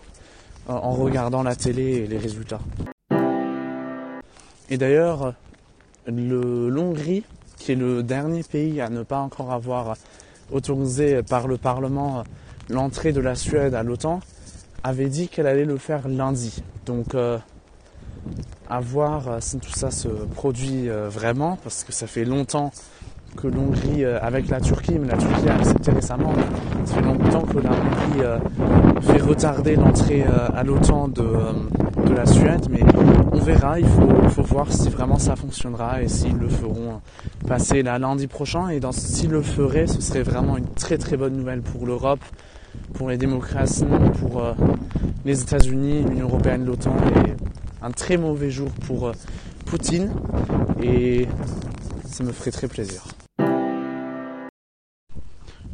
regardant 0.68 1.42
la 1.42 1.57
télé 1.57 1.83
et 1.83 2.07
les 2.07 2.18
résultats. 2.18 2.61
Et 4.70 4.77
d'ailleurs, 4.77 5.35
l'Hongrie, 6.07 7.24
qui 7.57 7.72
est 7.72 7.77
le 7.77 8.03
dernier 8.03 8.42
pays 8.42 8.81
à 8.81 8.90
ne 8.90 9.03
pas 9.03 9.18
encore 9.18 9.53
avoir 9.53 9.96
autorisé 10.53 11.22
par 11.22 11.48
le 11.48 11.57
Parlement 11.57 12.24
l'entrée 12.68 13.12
de 13.12 13.20
la 13.20 13.35
Suède 13.35 13.74
à 13.74 13.83
l'OTAN, 13.83 14.20
avait 14.83 15.09
dit 15.09 15.29
qu'elle 15.29 15.46
allait 15.46 15.64
le 15.64 15.79
faire 15.79 16.07
lundi. 16.07 16.62
Donc 16.85 17.14
euh, 17.14 17.38
à 18.68 18.81
voir 18.81 19.42
si 19.42 19.59
tout 19.59 19.72
ça 19.72 19.90
se 19.90 20.09
produit 20.09 20.88
euh, 20.88 21.09
vraiment, 21.09 21.57
parce 21.62 21.85
que 21.85 21.92
ça 21.92 22.07
fait 22.07 22.24
longtemps 22.24 22.72
que 23.37 23.47
l'Hongrie, 23.47 24.05
euh, 24.05 24.19
avec 24.21 24.49
la 24.49 24.61
Turquie, 24.61 24.99
mais 24.99 25.09
la 25.09 25.17
Turquie 25.17 25.49
a 25.49 25.55
accepté 25.55 25.91
récemment, 25.93 26.33
ça 26.85 26.95
fait 26.95 27.03
longtemps 27.03 27.43
que 27.43 27.59
la 27.59 27.71
Hongrie 27.71 29.03
fait 29.03 29.21
retarder 29.21 29.77
l'entrée 29.77 30.25
à 30.55 30.62
l'OTAN 30.64 31.09
de, 31.09 31.25
la 32.14 32.27
Suède, 32.27 32.67
mais 32.71 32.81
on 33.33 33.38
verra, 33.38 33.79
il 33.79 33.87
faut, 33.87 34.43
voir 34.43 34.73
si 34.73 34.88
vraiment 34.88 35.19
ça 35.19 35.37
fonctionnera 35.37 36.03
et 36.03 36.09
s'ils 36.09 36.37
le 36.37 36.49
feront 36.49 37.01
passer 37.47 37.83
là 37.83 37.99
lundi 37.99 38.27
prochain. 38.27 38.71
Et 38.71 38.81
s'ils 38.93 39.31
le 39.31 39.43
feraient, 39.43 39.87
ce 39.87 40.01
serait 40.01 40.23
vraiment 40.23 40.57
une 40.57 40.67
très 40.67 40.99
très 40.99 41.17
bonne 41.17 41.37
nouvelle 41.37 41.61
pour 41.61 41.87
l'Europe, 41.87 42.25
pour 42.95 43.09
les 43.09 43.19
démocraties, 43.19 43.85
pour 44.21 44.43
les 45.25 45.43
États-Unis, 45.43 46.05
l'Union 46.09 46.27
Européenne, 46.27 46.64
l'OTAN. 46.64 46.97
Et 47.27 47.35
un 47.83 47.91
très 47.91 48.17
mauvais 48.17 48.51
jour 48.51 48.71
pour 48.87 49.09
euh, 49.09 49.12
Poutine. 49.67 50.11
Et 50.83 51.29
ça 52.09 52.25
me 52.25 52.33
ferait 52.33 52.51
très 52.51 52.68
plaisir. 52.68 53.05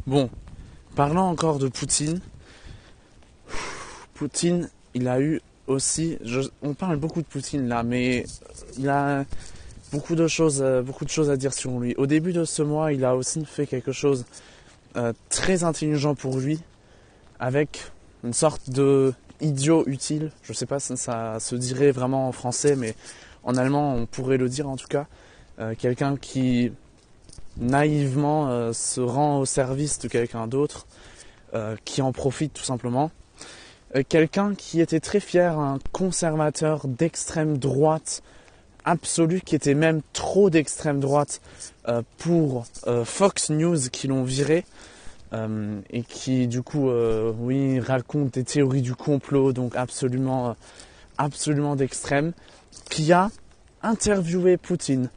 Bon, 0.05 0.29
Parlant 0.95 1.27
encore 1.27 1.59
de 1.59 1.67
Poutine, 1.67 2.21
Poutine, 4.13 4.69
il 4.93 5.09
a 5.09 5.19
eu 5.19 5.41
aussi, 5.67 6.17
on 6.61 6.73
parle 6.73 6.95
beaucoup 6.95 7.21
de 7.21 7.27
Poutine 7.27 7.67
là, 7.67 7.83
mais 7.83 8.25
il 8.77 8.87
a 8.87 9.25
beaucoup 9.91 10.15
de 10.15 10.25
choses, 10.27 10.61
euh, 10.61 10.81
beaucoup 10.81 11.03
de 11.03 11.09
choses 11.09 11.29
à 11.29 11.35
dire 11.35 11.53
sur 11.53 11.77
lui. 11.81 11.95
Au 11.97 12.07
début 12.07 12.31
de 12.31 12.45
ce 12.45 12.61
mois, 12.61 12.93
il 12.93 13.03
a 13.03 13.13
aussi 13.17 13.43
fait 13.43 13.67
quelque 13.67 13.91
chose 13.91 14.23
euh, 14.95 15.11
très 15.27 15.65
intelligent 15.65 16.15
pour 16.15 16.37
lui, 16.37 16.61
avec 17.41 17.91
une 18.23 18.31
sorte 18.31 18.69
de 18.69 19.13
idiot 19.41 19.83
utile. 19.87 20.31
Je 20.43 20.53
ne 20.53 20.55
sais 20.55 20.65
pas 20.65 20.79
si 20.79 20.95
ça 20.95 21.41
se 21.41 21.57
dirait 21.57 21.91
vraiment 21.91 22.29
en 22.29 22.31
français, 22.31 22.77
mais 22.77 22.95
en 23.43 23.57
allemand, 23.57 23.95
on 23.95 24.05
pourrait 24.05 24.37
le 24.37 24.47
dire 24.47 24.69
en 24.69 24.77
tout 24.77 24.87
cas. 24.87 25.07
Euh, 25.59 25.73
quelqu'un 25.77 26.17
qui 26.17 26.71
naïvement 27.57 28.73
se 28.73 28.99
rend 28.99 29.39
au 29.39 29.45
service 29.45 29.99
de 29.99 30.09
quelqu'un 30.09 30.45
d'autre, 30.47 30.85
qui 31.85 32.01
en 32.01 32.11
profite 32.11 32.53
tout 32.53 32.65
simplement. 32.65 33.11
Euh, 33.95 34.03
quelqu'un 34.07 34.55
qui 34.55 34.81
était 34.81 34.99
très 34.99 35.19
fier, 35.19 35.57
un 35.57 35.79
conservateur 35.91 36.87
d'extrême 36.87 37.57
droite 37.57 38.21
absolu, 38.83 39.41
qui 39.41 39.55
était 39.55 39.73
même 39.73 40.01
trop 40.13 40.49
d'extrême 40.49 40.99
droite 40.99 41.41
euh, 41.87 42.01
pour 42.17 42.65
euh, 42.87 43.05
Fox 43.05 43.49
News 43.49 43.89
qui 43.91 44.07
l'ont 44.07 44.23
viré. 44.23 44.65
et 45.89 46.03
qui 46.03 46.47
du 46.47 46.61
coup 46.61 46.89
oui 47.39 47.81
raconte 47.81 48.35
des 48.35 48.45
théories 48.45 48.81
du 48.81 48.95
complot 48.95 49.51
donc 49.51 49.75
absolument 49.75 50.55
absolument 51.17 51.75
d'extrême 51.75 52.31
qui 52.89 53.11
a 53.11 53.29
interviewé 53.83 54.55
Poutine 54.55 55.09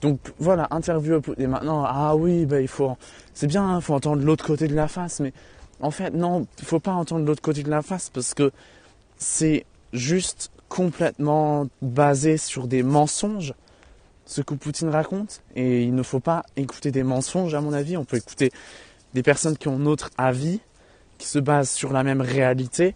donc 0.00 0.18
voilà, 0.38 0.68
interviewé 0.70 1.20
Poutine. 1.20 1.44
Et 1.44 1.46
maintenant, 1.46 1.84
ah 1.86 2.16
oui, 2.16 2.46
bah, 2.46 2.60
il 2.60 2.68
faut, 2.68 2.96
c'est 3.34 3.46
bien, 3.46 3.68
il 3.68 3.74
hein, 3.74 3.80
faut 3.80 3.94
entendre 3.94 4.22
l'autre 4.24 4.44
côté 4.44 4.68
de 4.68 4.74
la 4.74 4.88
face, 4.88 5.20
mais 5.20 5.32
en 5.80 5.90
fait, 5.90 6.10
non, 6.10 6.46
il 6.58 6.64
faut 6.64 6.80
pas 6.80 6.92
entendre 6.92 7.26
l'autre 7.26 7.42
côté 7.42 7.62
de 7.62 7.70
la 7.70 7.82
face 7.82 8.10
parce 8.10 8.34
que 8.34 8.52
c'est 9.18 9.64
juste 9.92 10.50
complètement 10.68 11.66
basé 11.82 12.36
sur 12.36 12.66
des 12.66 12.82
mensonges, 12.82 13.54
ce 14.24 14.40
que 14.42 14.54
Poutine 14.54 14.88
raconte. 14.88 15.42
Et 15.56 15.82
il 15.82 15.94
ne 15.94 16.02
faut 16.02 16.20
pas 16.20 16.44
écouter 16.56 16.90
des 16.90 17.02
mensonges, 17.02 17.54
à 17.54 17.60
mon 17.60 17.72
avis. 17.72 17.96
On 17.96 18.04
peut 18.04 18.18
écouter 18.18 18.52
des 19.14 19.22
personnes 19.22 19.56
qui 19.56 19.68
ont 19.68 19.78
notre 19.78 20.10
avis, 20.16 20.60
qui 21.18 21.26
se 21.26 21.38
basent 21.38 21.70
sur 21.70 21.92
la 21.92 22.04
même 22.04 22.20
réalité. 22.20 22.94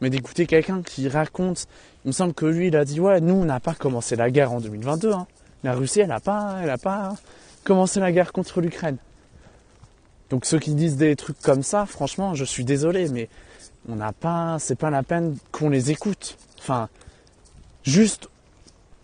Mais 0.00 0.08
d'écouter 0.08 0.46
quelqu'un 0.46 0.82
qui 0.82 1.08
raconte, 1.08 1.66
il 2.04 2.08
me 2.08 2.12
semble 2.12 2.32
que 2.32 2.46
lui, 2.46 2.68
il 2.68 2.76
a 2.76 2.84
dit, 2.86 3.00
ouais, 3.00 3.20
nous, 3.20 3.34
on 3.34 3.44
n'a 3.44 3.60
pas 3.60 3.74
commencé 3.74 4.16
la 4.16 4.30
guerre 4.30 4.52
en 4.52 4.60
2022. 4.60 5.12
Hein. 5.12 5.26
La 5.62 5.74
Russie, 5.74 6.00
elle 6.00 6.08
n'a 6.08 6.20
pas, 6.20 6.58
elle 6.62 6.70
a 6.70 6.78
pas 6.78 7.14
commencé 7.64 8.00
la 8.00 8.12
guerre 8.12 8.32
contre 8.32 8.60
l'Ukraine. 8.60 8.96
Donc 10.30 10.44
ceux 10.44 10.58
qui 10.58 10.74
disent 10.74 10.96
des 10.96 11.16
trucs 11.16 11.40
comme 11.40 11.62
ça, 11.62 11.86
franchement, 11.86 12.34
je 12.34 12.44
suis 12.44 12.64
désolé, 12.64 13.08
mais 13.08 13.28
on 13.88 13.96
n'a 13.96 14.12
pas, 14.12 14.58
c'est 14.58 14.76
pas 14.76 14.90
la 14.90 15.02
peine 15.02 15.36
qu'on 15.52 15.68
les 15.68 15.90
écoute. 15.90 16.38
Enfin, 16.58 16.88
juste 17.82 18.28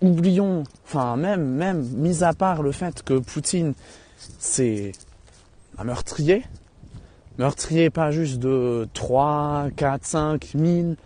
oublions, 0.01 0.64
enfin 0.85 1.16
même, 1.16 1.45
même, 1.45 1.83
mis 1.83 2.23
à 2.23 2.33
part 2.33 2.62
le 2.62 2.73
fait 2.73 3.03
que 3.03 3.19
Poutine, 3.19 3.75
c'est 4.38 4.92
un 5.79 5.85
meurtrier, 5.85 6.45
meurtrier 7.38 7.90
pas 7.90 8.11
juste 8.11 8.38
de 8.38 8.88
3, 8.95 9.69
4, 9.77 10.05
5, 10.05 10.55
1000, 10.55 10.97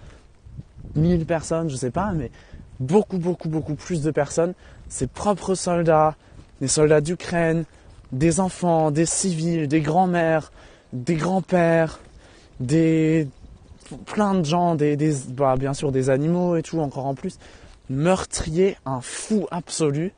1000 0.96 1.26
personnes, 1.26 1.70
je 1.70 1.76
sais 1.76 1.90
pas, 1.90 2.12
mais 2.12 2.30
beaucoup, 2.78 3.18
beaucoup, 3.18 3.48
beaucoup 3.48 3.74
plus 3.74 4.02
de 4.02 4.10
personnes, 4.10 4.54
ses 4.90 5.06
propres 5.06 5.54
soldats, 5.54 6.16
les 6.60 6.68
soldats 6.68 7.00
d'Ukraine, 7.00 7.64
des 8.12 8.40
enfants, 8.40 8.90
des 8.90 9.06
civils, 9.06 9.68
des 9.68 9.80
grands-mères, 9.80 10.52
des 10.92 11.14
grands-pères, 11.14 12.00
des 12.58 13.28
plein 13.96 14.34
de 14.34 14.44
gens, 14.44 14.74
des, 14.74 14.96
bah, 15.28 15.56
bien 15.56 15.74
sûr 15.74 15.92
des 15.92 16.10
animaux 16.10 16.56
et 16.56 16.62
tout 16.62 16.80
encore 16.80 17.06
en 17.06 17.14
plus, 17.14 17.38
meurtrier, 17.88 18.76
un 18.84 19.00
fou 19.00 19.46
absolu, 19.50 20.12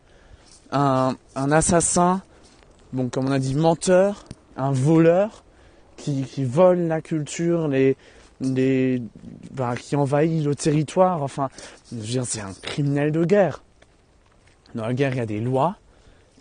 un, 0.73 1.15
assassin, 1.35 2.23
bon 2.93 3.09
comme 3.09 3.29
on 3.29 3.33
a 3.33 3.39
dit 3.39 3.55
menteur, 3.55 4.25
un 4.57 4.73
voleur 4.73 5.45
qui, 5.97 6.45
vole 6.45 6.81
la 6.81 7.01
culture, 7.01 7.69
les, 7.69 7.97
bah, 9.53 9.75
qui 9.77 9.97
envahit 9.97 10.45
le 10.45 10.55
territoire, 10.55 11.23
enfin, 11.23 11.49
c'est 11.85 12.41
un 12.41 12.53
criminel 12.61 13.13
de 13.13 13.25
guerre. 13.25 13.63
Guerre 14.75 15.13
il 15.15 15.19
y 15.19 15.21
a 15.21 15.27
des 15.27 15.41
lois, 15.41 15.77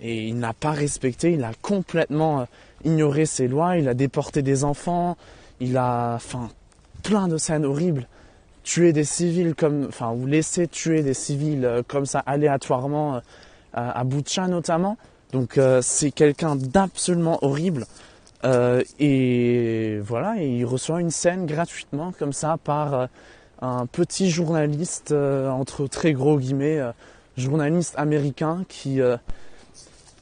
et 0.01 0.27
il 0.27 0.39
n'a 0.39 0.53
pas 0.53 0.71
respecté, 0.71 1.33
il 1.33 1.43
a 1.43 1.51
complètement 1.61 2.41
euh, 2.41 2.45
ignoré 2.83 3.25
ses 3.25 3.47
lois, 3.47 3.77
il 3.77 3.87
a 3.87 3.93
déporté 3.93 4.41
des 4.41 4.63
enfants, 4.63 5.15
il 5.59 5.77
a, 5.77 6.15
enfin, 6.15 6.49
plein 7.03 7.27
de 7.27 7.37
scènes 7.37 7.65
horribles, 7.65 8.07
tué 8.63 8.93
des 8.93 9.03
civils 9.03 9.53
comme, 9.53 9.85
enfin, 9.87 10.11
ou 10.11 10.25
laissé 10.25 10.67
tuer 10.67 11.03
des 11.03 11.13
civils 11.13 11.65
euh, 11.65 11.83
comme 11.87 12.07
ça 12.07 12.19
aléatoirement 12.19 13.15
euh, 13.15 13.19
à, 13.73 14.03
Boucha 14.03 14.47
notamment. 14.47 14.97
Donc 15.31 15.57
c'est 15.81 16.11
quelqu'un 16.11 16.57
d'absolument 16.57 17.39
horrible. 17.41 17.85
et 18.99 19.97
voilà, 20.03 20.35
il 20.43 20.65
reçoit 20.65 20.99
une 20.99 21.09
scène 21.09 21.45
gratuitement 21.45 22.11
comme 22.11 22.33
ça 22.33 22.57
par 22.61 23.07
un 23.61 23.85
petit 23.85 24.29
journaliste 24.29 25.13
entre 25.13 25.87
très 25.87 26.11
gros 26.11 26.37
guillemets, 26.37 26.81
journaliste 27.37 27.93
américain 27.97 28.65
qui 28.67 29.01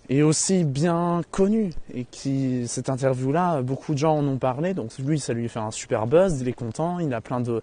est 0.10 0.24
aussi 0.24 0.63
bien 0.63 1.22
connu 1.32 1.72
et 1.93 2.04
qui 2.04 2.67
cette 2.67 2.89
interview 2.89 3.32
là 3.32 3.62
beaucoup 3.62 3.93
de 3.93 4.00
gens 4.00 4.17
en 4.17 4.28
ont 4.28 4.38
parlé. 4.38 4.74
Donc 4.74 4.98
lui 4.98 5.19
ça 5.19 5.34
lui 5.34 5.48
fait 5.48 5.60
un 5.60 5.72
super 5.72 6.08
buzz 6.08 6.41
il 6.41 6.48
est 6.48 6.54
content 6.54 7.00
il 7.00 7.13
a 7.13 7.22
plein 7.22 7.39
de 7.39 7.62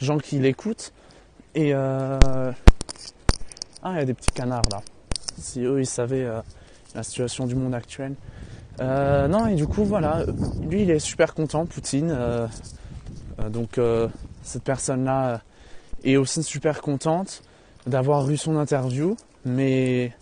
gens 0.00 0.18
qui 0.18 0.38
l'écoutent. 0.38 0.92
Et 1.54 1.72
euh... 1.74 2.18
ah 3.82 3.92
il 3.92 3.96
y 3.96 4.00
a 4.00 4.04
des 4.04 4.14
petits 4.14 4.32
canards 4.34 4.68
là. 4.70 4.82
Si 5.38 5.60
eux 5.60 5.80
ils 5.80 5.86
savaient 5.86 6.24
euh, 6.24 6.40
la 6.94 7.02
situation 7.02 7.46
du 7.46 7.54
monde 7.54 7.74
actuel. 7.74 8.14
Euh, 8.80 9.26
non 9.26 9.46
et 9.46 9.54
du 9.54 9.66
coup 9.66 9.84
voilà. 9.84 10.24
Lui 10.68 10.82
il 10.82 10.90
est 10.90 10.98
super 10.98 11.32
content 11.34 11.64
Poutine 11.64 12.14
euh, 12.14 12.46
donc 13.50 13.80
cette 14.42 14.64
personne 14.64 15.04
là 15.04 15.40
est 16.04 16.16
aussi 16.16 16.42
super 16.42 16.82
contente 16.82 17.42
d'avoir 17.86 18.28
eu 18.30 18.36
son 18.36 18.56
interview 18.56 19.16
mais 19.46 20.12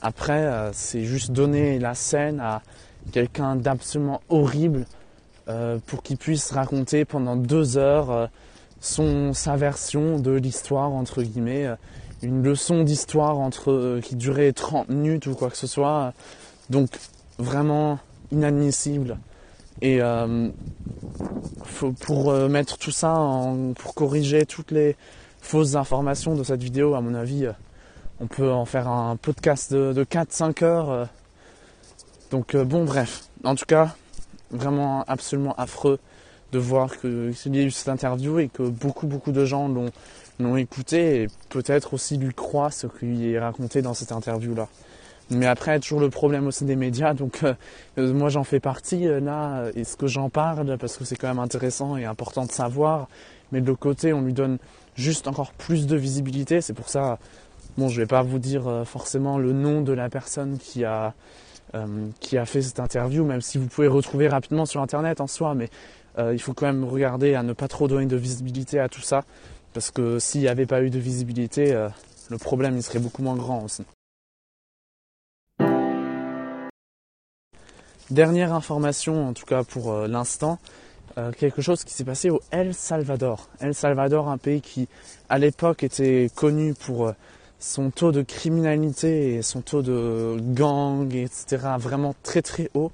après, 0.00 0.44
euh, 0.44 0.70
c'est 0.72 1.02
juste 1.02 1.32
donner 1.32 1.78
la 1.80 1.94
scène 1.94 2.38
à 2.38 2.62
quelqu'un 3.10 3.56
d'absolument 3.56 4.20
horrible 4.28 4.86
euh, 5.48 5.78
pour 5.86 6.02
qu'il 6.02 6.16
puisse 6.16 6.52
raconter 6.52 7.04
pendant 7.04 7.36
deux 7.36 7.76
heures 7.76 8.10
euh, 8.10 9.32
sa 9.32 9.56
version 9.56 10.18
de 10.18 10.30
l'histoire, 10.30 10.92
entre 10.92 11.22
guillemets, 11.22 11.66
une 12.22 12.42
leçon 12.42 12.84
d'histoire 12.84 13.38
entre 13.38 13.98
qui 14.02 14.14
durait 14.14 14.52
30 14.52 14.90
minutes 14.90 15.26
ou 15.26 15.34
quoi 15.34 15.48
que 15.50 15.56
ce 15.56 15.66
soit. 15.66 16.12
Donc 16.68 16.90
vraiment 17.38 17.98
inadmissible. 18.30 19.16
Et 19.80 20.00
pour 22.00 22.34
mettre 22.50 22.76
tout 22.76 22.90
ça, 22.90 23.14
en, 23.14 23.72
pour 23.72 23.94
corriger 23.94 24.44
toutes 24.44 24.70
les 24.70 24.96
fausses 25.44 25.74
informations 25.74 26.34
de 26.34 26.42
cette 26.42 26.62
vidéo, 26.62 26.94
à 26.94 27.00
mon 27.00 27.14
avis, 27.14 27.46
on 28.18 28.26
peut 28.26 28.50
en 28.50 28.64
faire 28.64 28.88
un 28.88 29.16
podcast 29.16 29.72
de, 29.72 30.04
4-5 30.04 30.64
heures. 30.64 30.90
Euh. 30.90 31.04
Donc 32.30 32.54
euh, 32.54 32.64
bon 32.64 32.84
bref, 32.84 33.24
en 33.44 33.54
tout 33.54 33.66
cas, 33.66 33.94
vraiment 34.50 35.04
absolument 35.06 35.54
affreux 35.56 35.98
de 36.52 36.58
voir 36.58 36.98
qu'il 36.98 37.34
y 37.46 37.58
a 37.58 37.62
eu 37.62 37.70
cette 37.70 37.88
interview 37.88 38.38
et 38.38 38.48
que 38.48 38.62
beaucoup 38.62 39.06
beaucoup 39.06 39.32
de 39.32 39.44
gens 39.44 39.68
l'ont 40.38 40.56
écouté 40.56 41.22
et 41.22 41.28
peut-être 41.50 41.94
aussi 41.94 42.16
lui 42.16 42.32
croient 42.32 42.70
ce 42.70 42.86
qu'il 42.86 43.24
est 43.26 43.38
raconté 43.38 43.82
dans 43.82 43.94
cette 43.94 44.12
interview 44.12 44.54
là. 44.54 44.68
Mais 45.30 45.46
après, 45.46 45.80
toujours 45.80 46.00
le 46.00 46.10
problème 46.10 46.46
aussi 46.46 46.64
des 46.64 46.76
médias, 46.76 47.14
donc 47.14 47.40
euh, 47.44 48.12
moi 48.12 48.28
j'en 48.28 48.44
fais 48.44 48.60
partie 48.60 49.06
là, 49.06 49.64
est 49.74 49.84
ce 49.84 49.96
que 49.96 50.06
j'en 50.06 50.28
parle, 50.28 50.76
parce 50.78 50.96
que 50.96 51.04
c'est 51.04 51.16
quand 51.16 51.28
même 51.28 51.38
intéressant 51.38 51.96
et 51.96 52.04
important 52.04 52.44
de 52.44 52.52
savoir, 52.52 53.08
mais 53.50 53.60
de 53.60 53.66
l'autre 53.66 53.80
côté, 53.80 54.12
on 54.12 54.20
lui 54.20 54.32
donne 54.32 54.58
juste 54.96 55.28
encore 55.28 55.52
plus 55.52 55.86
de 55.86 55.96
visibilité, 55.96 56.60
c'est 56.60 56.74
pour 56.74 56.88
ça, 56.88 57.18
Bon, 57.76 57.88
je 57.88 58.00
vais 58.00 58.06
pas 58.06 58.22
vous 58.22 58.38
dire 58.38 58.68
euh, 58.68 58.84
forcément 58.84 59.36
le 59.36 59.52
nom 59.52 59.80
de 59.80 59.92
la 59.92 60.08
personne 60.08 60.58
qui 60.58 60.84
a 60.84 61.12
euh, 61.74 62.06
qui 62.20 62.38
a 62.38 62.46
fait 62.46 62.62
cette 62.62 62.78
interview, 62.78 63.24
même 63.24 63.40
si 63.40 63.58
vous 63.58 63.66
pouvez 63.66 63.88
retrouver 63.88 64.28
rapidement 64.28 64.64
sur 64.64 64.80
internet 64.80 65.20
en 65.20 65.26
soi, 65.26 65.56
mais 65.56 65.68
euh, 66.18 66.32
il 66.32 66.38
faut 66.38 66.54
quand 66.54 66.66
même 66.66 66.84
regarder 66.84 67.34
à 67.34 67.42
ne 67.42 67.52
pas 67.52 67.66
trop 67.66 67.88
donner 67.88 68.06
de 68.06 68.16
visibilité 68.16 68.78
à 68.78 68.88
tout 68.88 69.00
ça, 69.00 69.24
parce 69.72 69.90
que 69.90 70.20
s'il 70.20 70.42
n'y 70.42 70.48
avait 70.48 70.66
pas 70.66 70.82
eu 70.82 70.90
de 70.90 71.00
visibilité, 71.00 71.74
le 72.30 72.38
problème 72.38 72.76
il 72.76 72.82
serait 72.84 73.00
beaucoup 73.00 73.22
moins 73.22 73.34
grand 73.34 73.64
aussi. 73.64 73.82
Dernière 78.10 78.52
information, 78.52 79.30
en 79.30 79.32
tout 79.32 79.46
cas 79.46 79.64
pour 79.64 79.92
l'instant, 80.06 80.60
quelque 81.38 81.62
chose 81.62 81.84
qui 81.84 81.94
s'est 81.94 82.04
passé 82.04 82.30
au 82.30 82.40
El 82.50 82.74
Salvador. 82.74 83.48
El 83.60 83.74
Salvador, 83.74 84.28
un 84.28 84.38
pays 84.38 84.60
qui 84.60 84.88
à 85.28 85.38
l'époque 85.38 85.82
était 85.82 86.30
connu 86.34 86.74
pour 86.74 87.12
son 87.58 87.90
taux 87.90 88.12
de 88.12 88.22
criminalité 88.22 89.34
et 89.34 89.42
son 89.42 89.62
taux 89.62 89.82
de 89.82 90.36
gang, 90.40 91.14
etc., 91.14 91.58
vraiment 91.78 92.14
très 92.22 92.42
très 92.42 92.70
haut. 92.74 92.92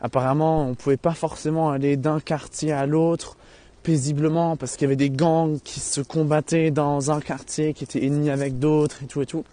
apparemment 0.00 0.66
on 0.66 0.74
pouvait 0.74 0.96
pas 0.96 1.14
forcément 1.14 1.70
aller 1.70 1.96
d'un 1.96 2.18
quartier 2.18 2.72
à 2.72 2.86
l'autre 2.86 3.36
paisiblement 3.82 4.56
parce 4.56 4.76
qu'il 4.76 4.86
y 4.86 4.88
avait 4.88 4.96
des 4.96 5.10
gangs 5.10 5.58
qui 5.62 5.80
se 5.80 6.00
combattaient 6.00 6.70
dans 6.70 7.10
un 7.10 7.20
quartier 7.20 7.72
qui 7.72 7.84
était 7.84 8.04
ennemi 8.04 8.30
avec 8.30 8.58
d'autres 8.58 9.02
et 9.02 9.06
tout 9.06 9.22
et 9.22 9.26
tout. 9.26 9.44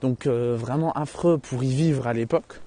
Donc 0.00 0.26
euh, 0.26 0.56
vraiment 0.58 0.92
affreux 0.92 1.38
pour 1.38 1.62
y 1.62 1.72
vivre 1.72 2.06
à 2.06 2.12
l'époque. 2.12 2.60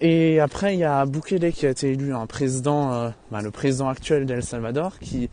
Et 0.00 0.40
après 0.40 0.74
il 0.74 0.80
y 0.80 0.84
a 0.84 1.04
Bukele 1.06 1.52
qui 1.52 1.66
a 1.66 1.70
été 1.70 1.90
élu 1.90 2.14
un 2.14 2.26
président, 2.26 2.92
euh, 2.92 3.10
bah, 3.30 3.42
le 3.42 3.50
président 3.50 3.88
actuel 3.88 4.26
d'El 4.26 4.42
Salvador, 4.42 4.98
qui 4.98 5.30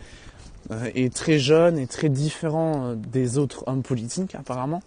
euh, 0.71 0.89
est 0.95 1.13
très 1.13 1.39
jeune 1.39 1.78
et 1.78 1.88
très 1.88 2.10
différent 2.10 2.95
des 2.95 3.38
autres 3.38 3.63
hommes 3.67 3.84
politiques 3.84 4.36
apparemment, 4.36 4.82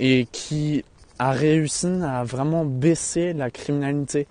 et 0.00 0.26
qui 0.30 0.84
a 1.18 1.30
réussi 1.30 1.88
à 2.02 2.24
vraiment 2.24 2.64
baisser 2.66 3.32
la 3.32 3.50
criminalité 3.50 4.26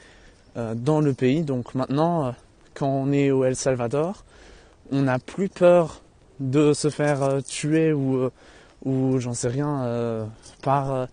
dans 0.76 1.02
le 1.02 1.14
pays. 1.14 1.42
Donc 1.42 1.76
maintenant, 1.76 2.34
quand 2.76 2.88
on 2.88 3.12
est 3.12 3.32
au 3.32 3.44
El 3.44 3.56
Salvador, 3.56 4.24
on 4.92 5.02
n'a 5.02 5.20
plus 5.20 5.50
peur 5.50 6.02
de 6.40 6.74
se 6.74 6.90
faire 6.90 7.24
euh, 7.24 7.42
tuer 7.42 7.94
ou, 7.94 8.18
euh, 8.18 8.32
ou 8.84 9.20
j'en 9.20 9.34
sais 9.34 9.48
rien 9.48 9.84
euh, 9.84 10.26
par 10.62 11.08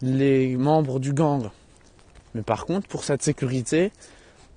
les 0.00 0.56
membres 0.56 1.00
du 1.00 1.12
gang. 1.12 1.50
Mais 2.34 2.42
par 2.42 2.66
contre, 2.66 2.88
pour 2.88 3.04
cette 3.04 3.22
sécurité, 3.22 3.92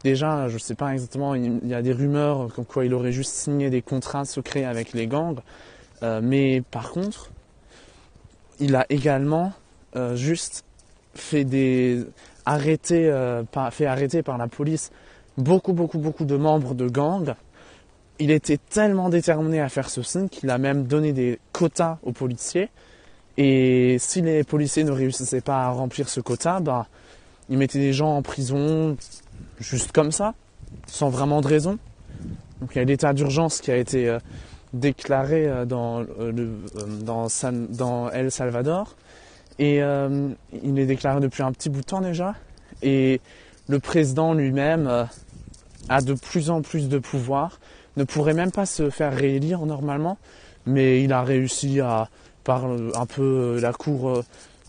déjà, 0.04 0.48
je 0.48 0.56
ne 0.56 0.60
sais 0.60 0.76
pas 0.76 0.94
exactement, 0.94 1.36
il 1.36 1.68
y 1.68 1.74
a 1.74 1.82
des 1.82 1.94
rumeurs 1.94 2.54
comme 2.54 2.66
quoi 2.66 2.86
il 2.86 2.94
aurait 2.94 3.12
juste 3.12 3.34
signé 3.34 3.70
des 3.70 3.82
contrats 3.82 4.26
secrets 4.26 4.66
avec 4.66 4.94
les 4.94 5.08
gangs. 5.08 5.40
mais 6.02 6.62
par 6.70 6.92
contre, 6.92 7.32
il 8.60 8.76
a 8.76 8.86
également 8.90 9.54
juste 10.14 10.66
fait 11.16 11.44
des 11.46 12.06
arrêtés, 12.46 13.12
fait 13.72 13.86
arrêter 13.86 14.22
par 14.22 14.38
la 14.38 14.48
police 14.48 14.92
beaucoup, 15.38 15.74
beaucoup, 15.74 15.98
beaucoup 15.98 16.26
de 16.26 16.36
membres 16.36 16.76
de 16.76 16.88
gangs 16.88 17.34
il 18.20 18.32
était 18.32 18.58
tellement 18.58 19.10
déterminé 19.10 19.60
à 19.60 19.70
faire 19.70 19.90
ceci 19.90 20.30
qu'il 20.30 20.50
a 20.50 20.58
même 20.58 20.86
donné 20.86 21.14
des 21.14 21.40
quotas 21.52 21.98
aux 22.04 22.12
policiers. 22.12 22.70
Et 23.38 23.98
si 24.00 24.22
les 24.22 24.44
policiers 24.44 24.84
ne 24.84 24.92
réussissaient 24.92 25.42
pas 25.42 25.66
à 25.66 25.70
remplir 25.70 26.08
ce 26.10 26.22
quota, 26.22 26.60
bah, 26.60 26.88
il 27.50 27.58
mettait 27.58 27.80
des 27.80 27.94
gens 27.94 28.16
en 28.18 28.22
prison 28.22 28.98
juste 29.60 29.92
comme 29.92 30.12
ça, 30.12 30.34
sans 30.88 31.10
vraiment 31.10 31.42
de 31.42 31.48
raison. 31.48 31.78
Donc 32.62 32.76
il 32.76 32.78
y 32.78 32.82
a 32.82 32.86
l'état 32.86 33.14
d'urgence 33.14 33.60
qui 33.60 33.72
a 33.72 33.78
été 33.78 34.08
euh, 34.08 34.20
déclaré 34.74 35.48
euh, 35.48 35.66
dans, 35.66 36.06
euh, 36.20 36.58
dans, 37.02 38.10
El 38.10 38.32
Salvador. 38.32 38.96
Et 39.60 39.82
il 40.64 40.80
est 40.80 40.86
déclaré 40.88 41.20
depuis 41.20 41.44
un 41.44 41.52
petit 41.52 41.70
bout 41.70 41.82
de 41.82 41.86
temps 41.86 42.02
déjà. 42.02 42.34
Et 42.82 43.22
le 43.68 43.80
président 43.80 44.34
lui-même 44.34 45.08
a 45.90 46.02
de 46.02 46.14
plus 46.14 46.50
en 46.50 46.64
plus 46.64 46.90
de 46.90 46.98
pouvoir 46.98 47.60
ne 47.96 48.04
pourrait 48.04 48.34
même 48.34 48.52
pas 48.52 48.66
se 48.66 48.90
faire 48.90 49.16
réélire 49.16 49.64
normalement, 49.68 50.18
mais 50.66 51.04
il 51.04 51.14
a 51.14 51.22
réussi 51.22 51.82
à, 51.82 52.10
par 52.44 52.66
un 52.66 53.06
peu 53.06 53.60
la 53.62 53.74
cour, 53.74 54.24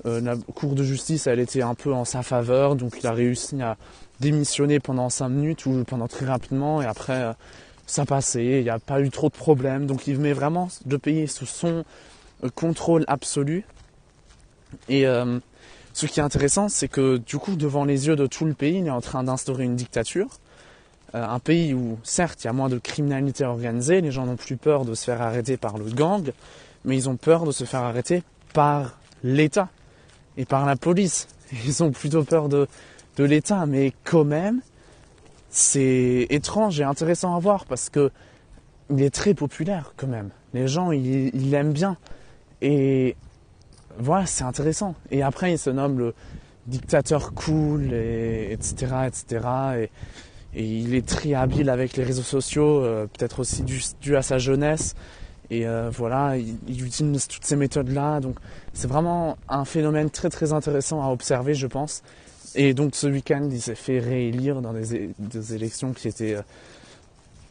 euh, 0.06 0.18
euh, 0.18 0.20
la 0.20 0.36
cour 0.36 0.74
de 0.74 0.82
justice, 0.82 1.26
elle 1.26 1.40
était 1.40 1.62
un 1.62 1.74
peu 1.74 1.92
en 1.92 2.04
sa 2.04 2.22
faveur, 2.22 2.76
donc 2.76 2.96
il 3.00 3.06
a 3.06 3.12
réussi 3.12 3.60
à 3.62 3.76
démissionner 4.20 4.80
pendant 4.80 5.08
5 5.08 5.28
minutes 5.28 5.66
ou 5.66 5.84
pendant 5.84 6.08
très 6.08 6.26
rapidement, 6.26 6.82
et 6.82 6.86
après 6.86 7.34
ça 7.86 8.06
passait, 8.06 8.60
il 8.60 8.62
n'y 8.62 8.70
a 8.70 8.78
pas 8.78 9.00
eu 9.00 9.10
trop 9.10 9.28
de 9.28 9.34
problèmes, 9.34 9.86
donc 9.86 10.06
il 10.06 10.18
met 10.18 10.32
vraiment 10.32 10.68
le 10.88 10.98
pays 10.98 11.28
sous 11.28 11.46
son 11.46 11.84
contrôle 12.54 13.04
absolu. 13.08 13.64
Et 14.88 15.04
ce 15.94 16.06
qui 16.06 16.20
est 16.20 16.22
intéressant, 16.22 16.68
c'est 16.68 16.88
que 16.88 17.18
du 17.18 17.38
coup, 17.38 17.56
devant 17.56 17.84
les 17.84 18.08
yeux 18.08 18.16
de 18.16 18.26
tout 18.26 18.44
le 18.44 18.54
pays, 18.54 18.78
il 18.78 18.86
est 18.86 18.90
en 18.90 19.00
train 19.00 19.24
d'instaurer 19.24 19.64
une 19.64 19.76
dictature. 19.76 20.28
Euh, 21.14 21.24
un 21.24 21.38
pays 21.38 21.72
où, 21.72 21.98
certes, 22.02 22.42
il 22.42 22.48
y 22.48 22.50
a 22.50 22.52
moins 22.52 22.68
de 22.68 22.78
criminalité 22.78 23.44
organisée, 23.44 24.00
les 24.00 24.10
gens 24.10 24.26
n'ont 24.26 24.36
plus 24.36 24.56
peur 24.56 24.84
de 24.84 24.94
se 24.94 25.04
faire 25.04 25.22
arrêter 25.22 25.56
par 25.56 25.78
le 25.78 25.84
gang, 25.84 26.32
mais 26.84 26.96
ils 26.96 27.08
ont 27.08 27.16
peur 27.16 27.44
de 27.44 27.52
se 27.52 27.64
faire 27.64 27.82
arrêter 27.82 28.24
par 28.52 28.98
l'État 29.22 29.68
et 30.36 30.44
par 30.44 30.66
la 30.66 30.76
police. 30.76 31.28
Ils 31.66 31.82
ont 31.82 31.90
plutôt 31.90 32.24
peur 32.24 32.48
de, 32.48 32.66
de 33.16 33.24
l'État, 33.24 33.66
mais 33.66 33.92
quand 34.04 34.24
même, 34.24 34.60
c'est 35.50 36.26
étrange 36.30 36.80
et 36.80 36.84
intéressant 36.84 37.36
à 37.36 37.38
voir 37.38 37.64
parce 37.66 37.88
que 37.88 38.10
il 38.90 39.02
est 39.02 39.14
très 39.14 39.34
populaire 39.34 39.94
quand 39.96 40.06
même. 40.06 40.30
Les 40.52 40.68
gens, 40.68 40.92
ils 40.92 41.50
l'aiment 41.50 41.72
bien. 41.72 41.96
Et 42.60 43.16
voilà, 43.98 44.26
c'est 44.26 44.44
intéressant. 44.44 44.94
Et 45.10 45.22
après, 45.22 45.52
il 45.52 45.58
se 45.58 45.70
nomme 45.70 45.98
le 45.98 46.14
dictateur 46.66 47.34
cool, 47.34 47.92
et, 47.92 48.52
etc., 48.52 48.92
etc. 49.06 49.46
Et 50.54 50.64
il 50.64 50.94
est 50.94 51.06
très 51.06 51.34
habile 51.34 51.68
avec 51.70 51.96
les 51.96 52.04
réseaux 52.04 52.22
sociaux, 52.22 52.82
euh, 52.84 53.06
peut-être 53.06 53.40
aussi 53.40 53.62
dû, 53.62 54.16
à 54.16 54.22
sa 54.22 54.38
jeunesse. 54.38 54.94
Et 55.50 55.66
euh, 55.66 55.90
voilà, 55.92 56.36
il, 56.36 56.84
utilise 56.84 57.28
toutes 57.28 57.44
ces 57.44 57.56
méthodes-là. 57.56 58.20
Donc 58.20 58.36
c'est 58.72 58.88
vraiment 58.88 59.36
un 59.48 59.64
phénomène 59.64 60.10
très 60.10 60.30
très 60.30 60.52
intéressant 60.52 61.02
à 61.02 61.12
observer, 61.12 61.54
je 61.54 61.66
pense. 61.66 62.02
Et 62.54 62.74
donc 62.74 62.94
ce 62.94 63.06
week-end, 63.06 63.48
il 63.50 63.60
s'est 63.60 63.74
fait 63.74 63.98
réélire 63.98 64.60
dans 64.60 64.72
des, 64.72 65.54
élections 65.54 65.92
qui 65.92 66.08
étaient... 66.08 66.34
Euh, 66.34 66.42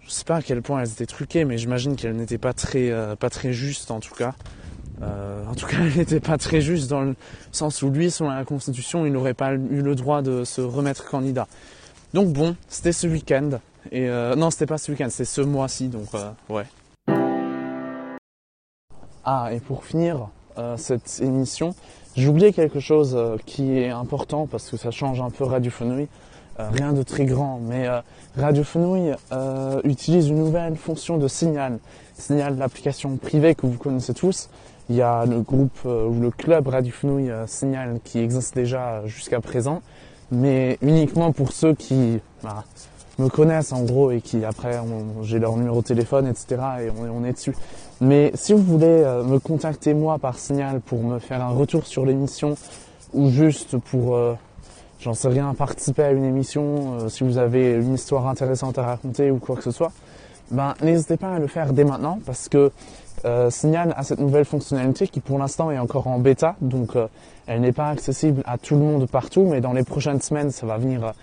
je 0.05 0.11
sais 0.11 0.25
pas 0.25 0.37
à 0.37 0.41
quel 0.41 0.61
point 0.61 0.81
elles 0.81 0.91
étaient 0.91 1.05
truquées, 1.05 1.45
mais 1.45 1.57
j'imagine 1.57 1.95
qu'elles 1.95 2.15
n'étaient 2.15 2.37
pas 2.37 2.53
très, 2.53 2.91
pas 3.17 3.29
très 3.29 3.53
justes 3.53 3.89
en 3.89 4.01
tout 4.01 4.13
cas. 4.13 4.33
en 5.01 5.55
tout 5.55 5.65
cas, 5.65 5.77
elles 5.81 5.95
n'étaient 5.95 6.19
pas 6.19 6.37
très 6.37 6.59
justes 6.59 6.89
dans 6.89 7.01
le 7.01 7.15
sens 7.53 7.81
où 7.81 7.89
lui, 7.89 8.11
selon 8.11 8.29
la 8.29 8.43
Constitution, 8.43 9.05
il 9.05 9.13
n'aurait 9.13 9.33
pas 9.33 9.53
eu 9.53 9.81
le 9.81 9.95
droit 9.95 10.21
de 10.21 10.43
se 10.43 10.59
remettre 10.59 11.05
candidat. 11.05 11.47
Donc 12.13 12.33
bon, 12.33 12.55
c'était 12.67 12.91
ce 12.91 13.07
week-end. 13.07 13.59
Et 13.91 14.07
euh, 14.07 14.35
non, 14.35 14.51
c'était 14.51 14.65
pas 14.65 14.77
ce 14.77 14.91
week-end, 14.91 15.07
c'est 15.09 15.25
ce 15.25 15.41
mois-ci, 15.41 15.87
donc 15.87 16.07
euh, 16.13 16.29
ouais. 16.49 16.65
Ah, 19.25 19.49
et 19.51 19.59
pour 19.59 19.85
finir 19.85 20.27
euh, 20.57 20.77
cette 20.77 21.21
émission, 21.21 21.73
oublié 22.17 22.53
quelque 22.53 22.79
chose 22.79 23.17
qui 23.45 23.77
est 23.77 23.89
important 23.89 24.47
parce 24.47 24.69
que 24.69 24.77
ça 24.77 24.91
change 24.91 25.21
un 25.21 25.29
peu 25.29 25.43
Radio 25.43 25.71
Fenouil. 25.71 26.07
rien 26.57 26.93
de 26.93 27.01
très 27.01 27.25
grand, 27.25 27.59
mais 27.59 27.87
Radio 28.37 28.63
Fenouil 28.63 29.15
utilise 29.83 30.27
une 30.27 30.37
nouvelle 30.37 30.75
fonction 30.75 31.17
de 31.17 31.27
signal. 31.27 31.79
Signal, 32.13 32.57
l'application 32.57 33.17
privée 33.17 33.55
que 33.55 33.65
vous 33.65 33.77
connaissez 33.77 34.13
tous. 34.13 34.49
Il 34.89 34.95
y 34.95 35.01
a 35.01 35.25
le 35.25 35.39
groupe 35.41 35.85
ou 35.85 36.19
le 36.19 36.29
club 36.29 36.67
Radio 36.67 36.93
Fenouil 36.93 37.31
Signal 37.47 37.99
qui 38.03 38.19
existe 38.19 38.53
déjà 38.53 39.05
jusqu'à 39.07 39.39
présent 39.39 39.81
mais 40.33 40.77
uniquement 40.81 41.31
pour 41.31 41.51
ceux 41.51 41.73
qui 41.73 42.19
bah, 42.41 42.63
me 43.19 43.29
connaissent 43.29 43.71
en 43.71 43.83
gros 43.83 44.11
et 44.11 44.21
qui 44.21 44.43
après 44.43 44.79
j'ai 45.21 45.39
leur 45.39 45.55
numéro 45.55 45.81
de 45.81 45.85
téléphone, 45.85 46.27
etc. 46.27 46.61
et 46.81 46.89
on, 46.89 47.23
est 47.23 47.33
dessus. 47.33 47.55
Mais 48.01 48.31
si 48.33 48.53
vous 48.53 48.63
voulez 48.63 48.85
euh, 48.87 49.23
me 49.23 49.39
contacter 49.39 49.93
moi 49.93 50.17
par 50.17 50.39
signal 50.39 50.79
pour 50.79 51.03
me 51.03 51.19
faire 51.19 51.41
un 51.41 51.49
retour 51.49 51.85
sur 51.85 52.05
l'émission 52.05 52.55
ou 53.13 53.29
juste 53.29 53.77
pour, 53.77 54.15
euh, 54.15 54.33
j'en 54.99 55.13
sais 55.13 55.27
rien, 55.27 55.53
participer 55.53 56.03
à 56.03 56.11
une 56.11 56.25
émission, 56.25 56.97
euh, 57.01 57.09
si 57.09 57.23
vous 57.23 57.37
avez 57.37 57.73
une 57.73 57.93
histoire 57.93 58.27
intéressante 58.27 58.77
à 58.79 58.83
raconter 58.83 59.29
ou 59.29 59.37
quoi 59.37 59.55
que 59.55 59.63
ce 59.63 59.71
soit, 59.71 59.91
ben 60.49 60.73
n'hésitez 60.81 61.17
pas 61.17 61.35
à 61.35 61.39
le 61.39 61.47
faire 61.47 61.73
dès 61.73 61.83
maintenant 61.83 62.19
parce 62.25 62.49
que 62.49 62.71
Signal 63.49 63.93
a 63.95 64.03
cette 64.03 64.19
nouvelle 64.19 64.43
fonctionnalité 64.43 65.07
qui 65.07 65.21
pour 65.21 65.39
l'instant 65.39 65.71
est 65.71 65.79
encore 65.79 66.07
en 66.07 66.19
bêta, 66.19 66.57
donc 66.59 66.97
elle 67.47 67.61
n'est 67.61 67.71
pas 67.71 67.87
accessible 67.87 68.43
à 68.45 68.57
tout 68.57 68.73
le 68.73 68.81
monde 68.81 69.07
partout, 69.07 69.47
mais 69.49 69.61
dans 69.61 69.71
les 69.71 69.83
prochaines 69.83 70.19
semaines 70.19 70.51
ça 70.51 70.65
va 70.65 70.77
venir 70.77 71.13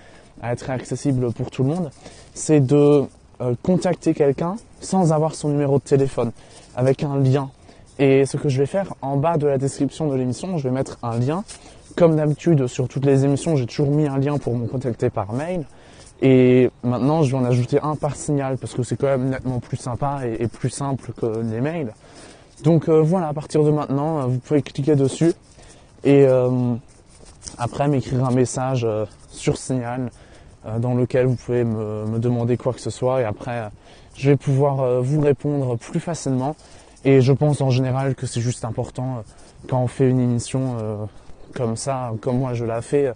à 0.42 0.52
être 0.52 0.70
accessible 0.70 1.32
pour 1.32 1.50
tout 1.50 1.62
le 1.62 1.70
monde. 1.70 1.90
C'est 2.34 2.60
de 2.60 3.04
contacter 3.62 4.12
quelqu'un 4.12 4.56
sans 4.80 5.12
avoir 5.12 5.34
son 5.34 5.48
numéro 5.48 5.78
de 5.78 5.82
téléphone, 5.82 6.32
avec 6.76 7.02
un 7.02 7.18
lien. 7.18 7.50
Et 7.98 8.24
ce 8.24 8.36
que 8.36 8.48
je 8.48 8.58
vais 8.58 8.66
faire 8.66 8.94
en 9.02 9.16
bas 9.16 9.36
de 9.36 9.46
la 9.46 9.58
description 9.58 10.08
de 10.08 10.14
l'émission, 10.14 10.56
je 10.56 10.64
vais 10.68 10.74
mettre 10.74 10.98
un 11.02 11.18
lien. 11.18 11.44
Comme 11.96 12.16
d'habitude 12.16 12.66
sur 12.66 12.88
toutes 12.88 13.04
les 13.04 13.24
émissions, 13.24 13.56
j'ai 13.56 13.66
toujours 13.66 13.90
mis 13.90 14.06
un 14.06 14.18
lien 14.18 14.38
pour 14.38 14.56
me 14.56 14.66
contacter 14.66 15.10
par 15.10 15.32
mail. 15.32 15.66
Et 16.22 16.70
maintenant, 16.82 17.22
je 17.22 17.30
vais 17.30 17.42
en 17.42 17.44
ajouter 17.44 17.78
un 17.82 17.96
par 17.96 18.16
signal 18.16 18.58
parce 18.58 18.74
que 18.74 18.82
c'est 18.82 18.96
quand 18.96 19.06
même 19.06 19.30
nettement 19.30 19.58
plus 19.58 19.76
sympa 19.76 20.20
et, 20.26 20.48
plus 20.48 20.70
simple 20.70 21.12
que 21.12 21.40
les 21.40 21.60
mails. 21.60 21.92
Donc 22.62 22.88
euh, 22.88 23.00
voilà, 23.00 23.28
à 23.28 23.32
partir 23.32 23.64
de 23.64 23.70
maintenant, 23.70 24.20
euh, 24.20 24.26
vous 24.26 24.38
pouvez 24.38 24.60
cliquer 24.60 24.96
dessus 24.96 25.32
et 26.04 26.26
euh, 26.26 26.74
après 27.56 27.88
m'écrire 27.88 28.24
un 28.24 28.32
message 28.32 28.86
sur 29.30 29.56
signal 29.56 30.10
dans 30.78 30.94
lequel 30.94 31.26
vous 31.26 31.36
pouvez 31.36 31.64
me, 31.64 32.18
demander 32.18 32.56
quoi 32.56 32.72
que 32.72 32.80
ce 32.80 32.90
soit 32.90 33.22
et 33.22 33.24
après 33.24 33.70
je 34.16 34.30
vais 34.30 34.36
pouvoir 34.36 35.00
vous 35.02 35.20
répondre 35.20 35.76
plus 35.76 36.00
facilement. 36.00 36.54
Et 37.04 37.22
je 37.22 37.32
pense 37.32 37.62
en 37.62 37.70
général 37.70 38.14
que 38.14 38.26
c'est 38.26 38.42
juste 38.42 38.64
important 38.64 39.24
quand 39.68 39.82
on 39.82 39.86
fait 39.86 40.08
une 40.08 40.20
émission 40.20 41.08
comme 41.54 41.76
ça, 41.76 42.12
comme 42.20 42.38
moi 42.38 42.54
je 42.54 42.64
l'ai 42.64 42.82
fait 42.82 43.14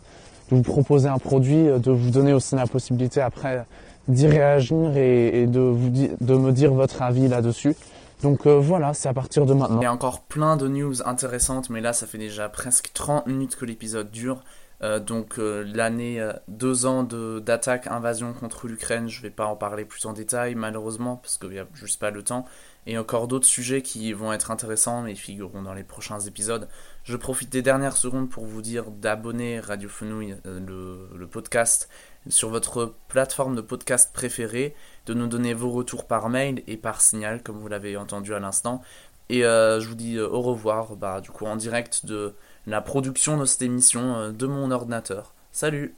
de 0.51 0.57
vous 0.57 0.63
proposer 0.63 1.09
un 1.09 1.19
produit, 1.19 1.69
euh, 1.69 1.79
de 1.79 1.91
vous 1.91 2.11
donner 2.11 2.33
aussi 2.33 2.55
la 2.55 2.67
possibilité 2.67 3.21
après 3.21 3.65
d'y 4.07 4.27
réagir 4.27 4.97
et, 4.97 5.47
de, 5.47 5.61
vous 5.61 5.89
de 5.89 6.35
me 6.35 6.53
dire 6.53 6.75
votre 6.75 7.01
avis 7.01 7.27
là-dessus. 7.27 7.75
Donc 8.23 8.47
euh, 8.47 8.59
voilà, 8.59 8.93
c'est 8.93 9.09
à 9.09 9.15
partir 9.15 9.47
de 9.47 9.55
maintenant. 9.55 9.81
Il 9.81 9.85
y 9.85 9.87
a 9.87 9.93
encore 9.93 10.21
plein 10.21 10.57
de 10.59 10.69
news 10.69 11.03
intéressantes, 11.07 11.71
mais 11.71 11.81
là 11.81 11.95
ça 11.95 12.07
fait 12.07 12.19
déjà 12.19 12.49
presque 12.51 12.91
30 12.93 13.27
minutes 13.27 13.57
que 13.57 13.65
l'épisode 13.65 14.11
dure. 14.11 14.43
Euh, 14.85 15.01
donc 15.01 15.39
l'année, 15.39 16.25
deux 16.47 16.87
ans 16.87 17.03
d'attaque, 17.03 17.89
invasion 17.89 18.33
contre 18.33 18.69
l'Ukraine, 18.69 19.09
je 19.09 19.23
vais 19.23 19.31
pas 19.31 19.47
en 19.47 19.57
parler 19.57 19.85
plus 19.85 20.05
en 20.07 20.13
détail 20.13 20.55
malheureusement 20.55 21.17
parce 21.17 21.39
qu'il 21.39 21.51
n'y 21.51 21.59
a 21.59 21.67
juste 21.75 21.99
pas 21.99 22.11
le 22.11 22.23
temps. 22.23 22.45
Et 22.87 22.99
encore 22.99 23.27
d'autres 23.27 23.47
sujets 23.47 23.81
qui 23.81 24.13
vont 24.13 24.33
être 24.33 24.51
intéressants 24.51 25.03
mais 25.03 25.15
figureront 25.15 25.63
dans 25.63 25.73
les 25.73 25.85
prochains 25.85 26.21
épisodes. 26.21 26.69
Je 27.03 27.17
profite 27.17 27.51
des 27.51 27.63
dernières 27.63 27.97
secondes 27.97 28.29
pour 28.29 28.45
vous 28.45 28.61
dire 28.61 28.91
d'abonner 28.91 29.59
Radio 29.59 29.89
Fenouille, 29.89 30.37
le, 30.45 31.09
le 31.17 31.27
podcast, 31.27 31.89
sur 32.29 32.49
votre 32.49 32.95
plateforme 33.09 33.57
de 33.57 33.61
podcast 33.61 34.13
préférée, 34.13 34.75
de 35.07 35.15
nous 35.15 35.27
donner 35.27 35.55
vos 35.55 35.71
retours 35.71 36.07
par 36.07 36.29
mail 36.29 36.63
et 36.67 36.77
par 36.77 37.01
signal 37.01 37.43
comme 37.43 37.59
vous 37.59 37.69
l'avez 37.69 37.97
entendu 37.97 38.35
à 38.35 38.41
l'instant. 38.41 38.83
Et 39.29 39.45
euh, 39.45 39.81
je 39.81 39.89
vous 39.89 39.95
dis 39.95 40.17
euh, 40.17 40.29
au 40.29 40.43
revoir, 40.43 40.97
bah, 40.97 41.21
du 41.21 41.31
coup 41.31 41.47
en 41.47 41.57
direct 41.57 42.05
de 42.07 42.35
la 42.67 42.81
production 42.81 43.37
de 43.39 43.45
cette 43.45 43.63
émission 43.63 44.17
euh, 44.17 44.33
de 44.33 44.47
mon 44.47 44.71
ordinateur. 44.71 45.35
Salut 45.53 45.97